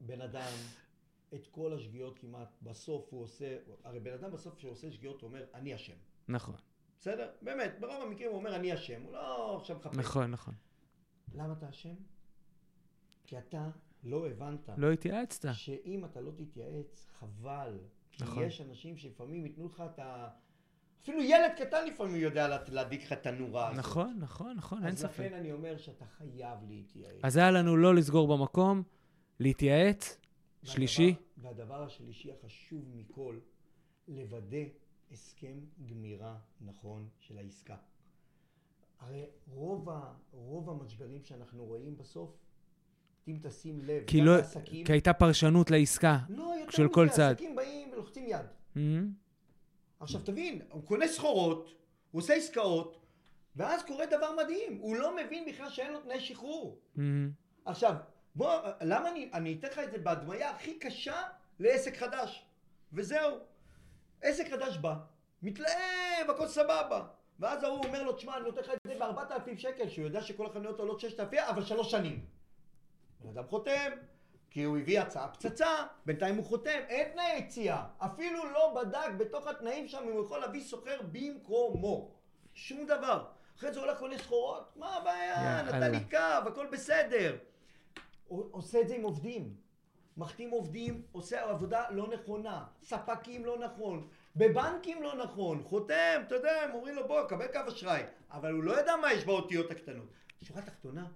[0.00, 0.52] בן אדם,
[1.34, 5.44] את כל השגיאות כמעט, בסוף הוא עושה, הרי בן אדם בסוף שעושה שגיאות הוא אומר,
[5.54, 5.96] אני אשם.
[6.28, 6.54] נכון.
[7.00, 7.30] בסדר?
[7.42, 9.96] באמת, ברוב המקרים הוא אומר, אני אשם, הוא לא עכשיו מחפש.
[9.98, 10.54] נכון, נכון.
[11.34, 11.94] למה אתה אשם?
[13.26, 13.68] כי אתה
[14.04, 14.68] לא הבנת.
[14.76, 15.48] לא התייעצת.
[15.52, 17.78] שאם אתה לא תתייעץ, חבל.
[18.20, 18.34] נכון.
[18.34, 20.28] כי יש אנשים שלפעמים ייתנו לך את ה...
[21.06, 23.78] אפילו ילד קטן לפעמים יודע להדליק לך את הנורה הזאת.
[23.78, 25.10] נכון, נכון, נכון, אין ספק.
[25.10, 27.20] אז לכן אני אומר שאתה חייב להתייעץ.
[27.22, 28.82] אז היה לנו לא לסגור במקום,
[29.40, 30.18] להתייעץ,
[30.62, 31.14] שלישי.
[31.36, 33.38] והדבר השלישי החשוב מכל,
[34.08, 34.56] לוודא
[35.12, 37.76] הסכם גמירה נכון של העסקה.
[39.00, 42.30] הרי רוב, ה, רוב המשברים שאנחנו רואים בסוף,
[43.28, 44.32] אם תשים לב, כי, לא,
[44.84, 47.32] כי הייתה פרשנות לעסקה לא, של כל צד.
[47.32, 48.46] עסקים באים ולוחצים יד.
[48.76, 49.25] Mm-hmm.
[50.00, 51.74] עכשיו תבין, הוא קונה סחורות,
[52.10, 53.00] הוא עושה עסקאות,
[53.56, 56.78] ואז קורה דבר מדהים, הוא לא מבין בכלל שאין לו תנאי שחרור.
[56.96, 57.00] Mm-hmm.
[57.64, 57.94] עכשיו,
[58.34, 61.22] בוא, למה אני, אני אתן לך את זה בהדמיה הכי קשה
[61.58, 62.46] לעסק חדש,
[62.92, 63.36] וזהו.
[64.22, 64.94] עסק חדש בא,
[65.42, 67.06] מתלהב, הכל סבבה.
[67.40, 70.22] ואז ההוא אומר לו, תשמע, אני נותן לך את זה בארבעת אלפים שקל, שהוא יודע
[70.22, 72.24] שכל החנויות עולות ששת אלפים, אבל שלוש שנים.
[73.20, 73.90] בן אדם חותם,
[74.56, 77.84] כי הוא הביא הצעה פצצה, בינתיים הוא חותם, אין תנאי יציאה.
[77.98, 82.14] אפילו לא בדק בתוך התנאים שם אם הוא יכול להביא סוחר במקומו.
[82.54, 83.24] שום דבר.
[83.58, 85.62] אחרי זה הוא הולך קונה סחורות, מה הבעיה?
[85.62, 87.36] נתן לי קו, הכל בסדר.
[88.28, 89.54] הוא עושה את זה עם עובדים.
[90.16, 96.62] מחתים עובדים, עושה עבודה לא נכונה, ספקים לא נכון, בבנקים לא נכון, חותם, אתה יודע,
[96.62, 100.08] הם אומרים לו בוא, קבל קו אשראי, אבל הוא לא יודע מה יש באותיות הקטנות.
[100.42, 101.06] שורה תחתונה,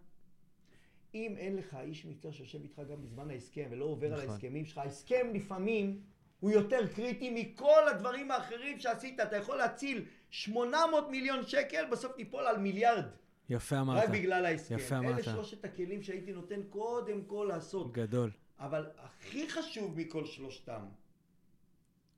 [1.15, 4.21] אם אין לך איש מקצוע שיושב איתך גם בזמן ההסכם ולא עובר נכון.
[4.21, 6.01] על ההסכמים שלך, ההסכם לפעמים
[6.41, 9.21] הוא יותר קריטי מכל הדברים האחרים שעשית.
[9.21, 13.05] אתה יכול להציל 800 מיליון שקל, בסוף תיפול על מיליארד.
[13.49, 14.03] יפה אמרת.
[14.03, 14.75] רק בגלל ההסכם.
[14.75, 15.15] יפה אמרת.
[15.15, 17.93] אלה שלושת הכלים שהייתי נותן קודם כל לעשות.
[17.93, 18.31] גדול.
[18.59, 20.83] אבל הכי חשוב מכל שלושתם,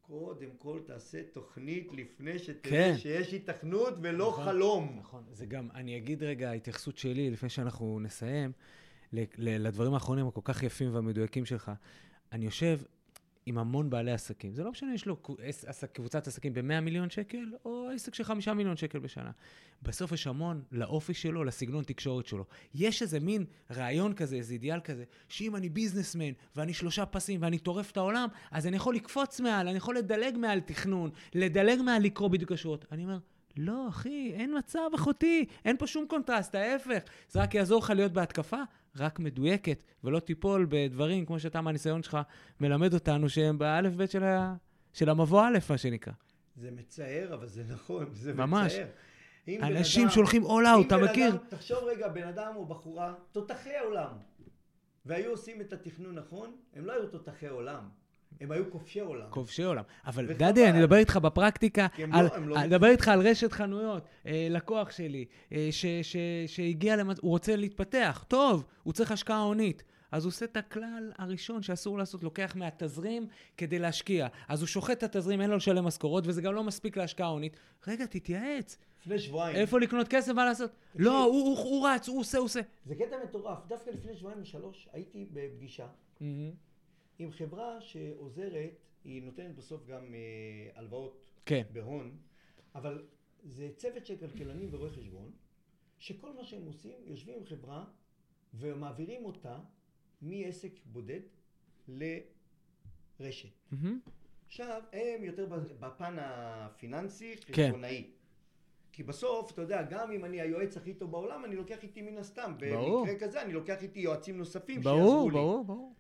[0.01, 2.99] קודם כל תעשה תוכנית לפני שתראה כן.
[2.99, 4.97] שיש התכנות ולא נכון, חלום.
[5.01, 8.53] נכון, זה גם, אני אגיד רגע, ההתייחסות שלי, לפני שאנחנו נסיים,
[9.39, 11.73] לדברים האחרונים הכל כך יפים והמדויקים שלך.
[12.33, 12.81] אני יושב
[13.47, 14.55] עם המון בעלי עסקים.
[14.55, 15.17] זה לא משנה, יש לו
[15.93, 19.31] קבוצת עסקים ב-100 מיליון שקל, או עסק של 5 מיליון שקל בשנה.
[19.83, 22.45] בסוף יש המון לאופי שלו, לסגנון תקשורת שלו.
[22.75, 27.59] יש איזה מין רעיון כזה, איזה אידיאל כזה, שאם אני ביזנסמן, ואני שלושה פסים, ואני
[27.59, 32.03] טורף את העולם, אז אני יכול לקפוץ מעל, אני יכול לדלג מעל תכנון, לדלג מעל
[32.03, 32.85] לקרוא בדיוק השורות.
[32.93, 33.19] אני אומר,
[33.57, 37.03] לא, אחי, אין מצב, אחותי, אין פה שום קונטרסט, ההפך.
[37.29, 38.63] זה רק יעזור לך להיות בהתקפה,
[38.97, 42.19] רק מדויקת, ולא תיפול בדברים, כמו שאתה מהניסיון שלך
[42.61, 44.55] מלמד אותנו, שהם באלף-בית של, ה...
[44.93, 46.13] של המבוא א', מה שנקרא.
[46.57, 48.73] זה מצער, אבל זה נכון, זה ממש.
[48.73, 48.87] מצער.
[49.63, 51.29] אנשים אדם, שהולכים all out, אתה מכיר?
[51.29, 54.13] אדם, תחשוב רגע, בן אדם או בחורה, תותחי עולם.
[55.07, 57.89] והיו עושים את התכנון נכון, הם לא היו תותחי עולם.
[58.41, 59.27] הם היו כובשי עולם.
[59.31, 59.83] כובשי עולם.
[60.07, 60.33] אבל.
[60.33, 64.07] דדי, אני מדבר איתך בפרקטיקה, לא- על, לא, לא אני מדבר איתך על רשת חנויות,
[64.27, 66.17] אה, לקוח שלי, אה, ש, ש,
[66.47, 67.19] שהגיע, למצ...
[67.21, 69.83] הוא רוצה להתפתח, טוב, הוא צריך השקעה הונית.
[70.13, 73.27] אז הוא עושה את הכלל הראשון שאסור לעשות, לוקח מהתזרים
[73.57, 74.27] כדי להשקיע.
[74.49, 77.57] אז הוא שוחט את התזרים, אין לו לשלם משכורות, וזה גם לא מספיק להשקעה הונית.
[77.87, 78.79] רגע, תתייעץ.
[79.01, 79.57] לפני שבועיים.
[79.57, 80.71] איפה לקנות כסף, מה לעשות?
[80.95, 82.61] לא, הוא, הוא, הוא רץ, הוא עושה, הוא עושה.
[82.87, 83.59] זה קטע מטורף.
[83.69, 85.87] דווקא לפני שבועיים ושלוש הייתי בפגישה.
[85.87, 86.25] Mm-hmm.
[87.19, 88.71] עם חברה שעוזרת,
[89.05, 91.63] היא נותנת בסוף גם אה, הלוואות כן.
[91.73, 92.17] בהון,
[92.75, 93.07] אבל
[93.45, 95.31] זה צוות של כלכלנים ורואי חשבון,
[95.99, 97.85] שכל מה שהם עושים, יושבים עם חברה
[98.55, 99.59] ומעבירים אותה
[100.23, 101.21] מעסק בודד
[101.89, 103.49] לרשת.
[103.73, 103.77] Mm-hmm.
[104.47, 105.47] עכשיו, הם יותר
[105.81, 107.67] בפן הפיננסי, כן.
[107.67, 108.03] חשבונאי.
[108.03, 108.11] כן.
[108.93, 112.19] כי בסוף, אתה יודע, גם אם אני היועץ הכי טוב בעולם, אני לוקח איתי מן
[112.19, 112.55] הסתם.
[112.59, 113.07] ברור.
[113.07, 115.35] במקרה כזה, אני לוקח איתי יועצים נוספים ברור, שיעזרו לי.
[115.35, 115.95] ברור, ברור, ברור.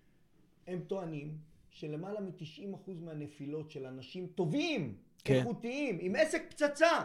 [0.67, 1.39] הם טוענים
[1.71, 5.35] שלמעלה מ-90% מהנפילות של אנשים טובים, כן.
[5.35, 7.03] איכותיים, עם עסק פצצה.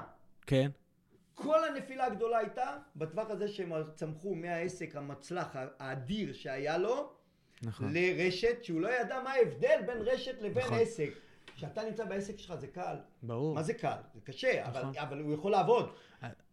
[0.47, 0.70] כן.
[1.36, 7.14] כל הנפילה הגדולה הייתה בטווח הזה שהם צמחו מהעסק המצלח האדיר שהיה לו,
[7.64, 7.93] נכון.
[7.93, 10.78] לרשת, שהוא לא ידע מה ההבדל בין רשת לבין נכון.
[10.78, 11.10] עסק.
[11.55, 12.95] כשאתה נמצא בעסק שלך זה קל.
[13.24, 13.55] ברור.
[13.55, 13.97] מה זה קל?
[14.16, 14.82] זה קשה, נכון.
[14.82, 15.89] אבל, אבל הוא יכול לעבוד.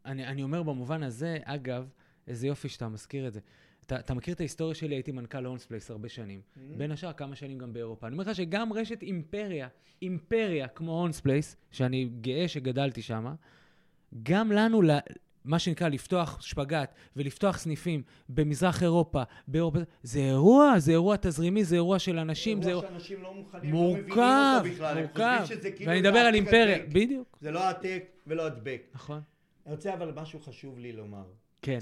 [0.04, 1.88] אני, אני אומר במובן הזה, אגב,
[2.28, 3.40] איזה יופי שאתה מזכיר את זה.
[3.86, 6.40] אתה, אתה מכיר את ההיסטוריה שלי, הייתי מנכ"ל הולמס פלייס הרבה שנים.
[6.40, 6.60] Mm-hmm.
[6.78, 8.06] בין השאר כמה שנים גם באירופה.
[8.06, 9.68] אני אומר לך שגם רשת אימפריה,
[10.02, 13.34] אימפריה כמו הולמס פלייס, שאני גאה שגדלתי שם,
[14.22, 14.82] גם לנו,
[15.44, 21.74] מה שנקרא לפתוח שפגאט ולפתוח סניפים במזרח אירופה, באירופה, זה אירוע, זה אירוע תזרימי, זה
[21.74, 25.44] אירוע של אנשים, זה אירוע שאנשים לא מוכנים, מורכב, לא מבינים אותו בכלל, מורכב,
[25.76, 27.38] כאילו ואני מדבר על אימפריה, בדיוק.
[27.40, 28.82] זה לא העתק ולא הדבק.
[28.94, 29.20] נכון.
[29.66, 31.24] אני רוצה אבל משהו חשוב לי לומר.
[31.62, 31.78] כן.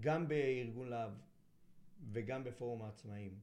[0.00, 1.10] גם בארגון להב
[2.12, 3.38] וגם בפורום העצמאים.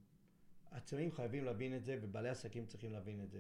[0.71, 3.39] העצמאים חייבים להבין את זה ובעלי עסקים צריכים להבין את זה.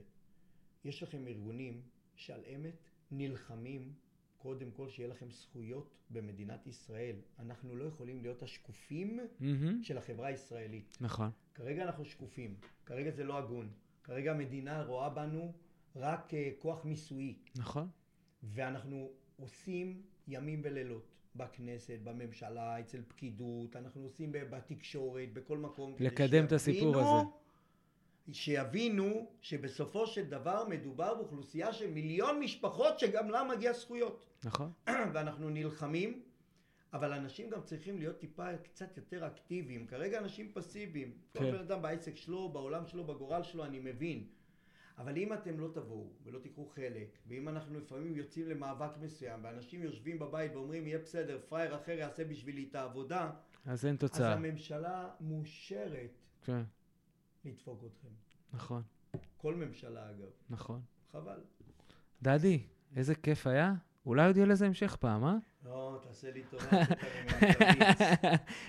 [0.85, 1.81] יש לכם ארגונים
[2.15, 3.93] שעל אמת נלחמים
[4.37, 7.15] קודם כל שיהיה לכם זכויות במדינת ישראל.
[7.39, 9.83] אנחנו לא יכולים להיות השקופים mm-hmm.
[9.83, 10.97] של החברה הישראלית.
[11.01, 11.29] נכון.
[11.55, 12.55] כרגע אנחנו שקופים,
[12.85, 13.69] כרגע זה לא הגון.
[14.03, 15.53] כרגע המדינה רואה בנו
[15.95, 17.35] רק uh, כוח מיסויי.
[17.55, 17.89] נכון.
[18.43, 21.10] ואנחנו עושים ימים ולילות.
[21.35, 25.95] בכנסת, בממשלה, אצל פקידות, אנחנו עושים בתקשורת, בכל מקום.
[25.99, 27.27] לקדם את הסיפור הזה.
[28.31, 34.25] שיבינו שבסופו של דבר מדובר באוכלוסייה של מיליון משפחות שגם לה מגיע זכויות.
[34.43, 34.71] נכון.
[35.13, 36.21] ואנחנו נלחמים.
[36.93, 39.87] אבל אנשים גם צריכים להיות טיפה קצת יותר אקטיביים.
[39.87, 41.11] כרגע אנשים פסיביים.
[41.33, 41.39] כן.
[41.39, 44.27] כל בן אדם בעסק שלו, בעולם שלו, בגורל שלו, אני מבין.
[44.97, 49.83] אבל אם אתם לא תבואו ולא תיקחו חלק, ואם אנחנו לפעמים יוצאים למאבק מסוים, ואנשים
[49.83, 53.31] יושבים בבית ואומרים, יהיה בסדר, פראייר אחר יעשה בשבילי את העבודה,
[53.65, 54.31] אז אין תוצאה.
[54.31, 56.61] אז הממשלה מאושרת כן.
[57.45, 58.07] לדפוק אתכם.
[58.53, 58.81] נכון.
[59.37, 60.29] כל ממשלה אגב.
[60.49, 60.81] נכון.
[61.11, 61.39] חבל.
[62.21, 62.63] דדי,
[62.95, 63.73] איזה כיף היה.
[64.05, 65.35] אולי עוד יהיה לזה המשך פעם, אה?
[65.65, 66.65] לא, תעשה לי טובה,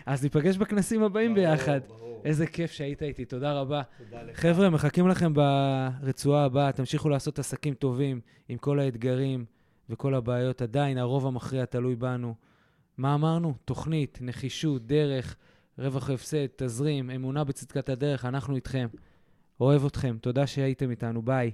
[0.07, 1.81] אז ניפגש בכנסים הבאים ביחד.
[1.87, 2.12] ברור.
[2.25, 3.83] איזה כיף שהיית איתי, תודה רבה.
[3.99, 4.41] תודה לך.
[4.41, 9.45] חבר'ה, מחכים לכם ברצועה הבאה, תמשיכו לעשות עסקים טובים עם כל האתגרים
[9.91, 10.63] וכל הבעיות.
[10.63, 12.35] עדיין, הרוב המכריע תלוי בנו.
[12.97, 13.55] מה אמרנו?
[13.65, 15.37] תוכנית, נחישות, דרך,
[15.79, 18.89] רווח והפסד, תזרים, אמונה בצדקת הדרך, אנחנו איתכם.
[19.61, 21.51] אוהב אתכם, תודה שהייתם איתנו, ביי.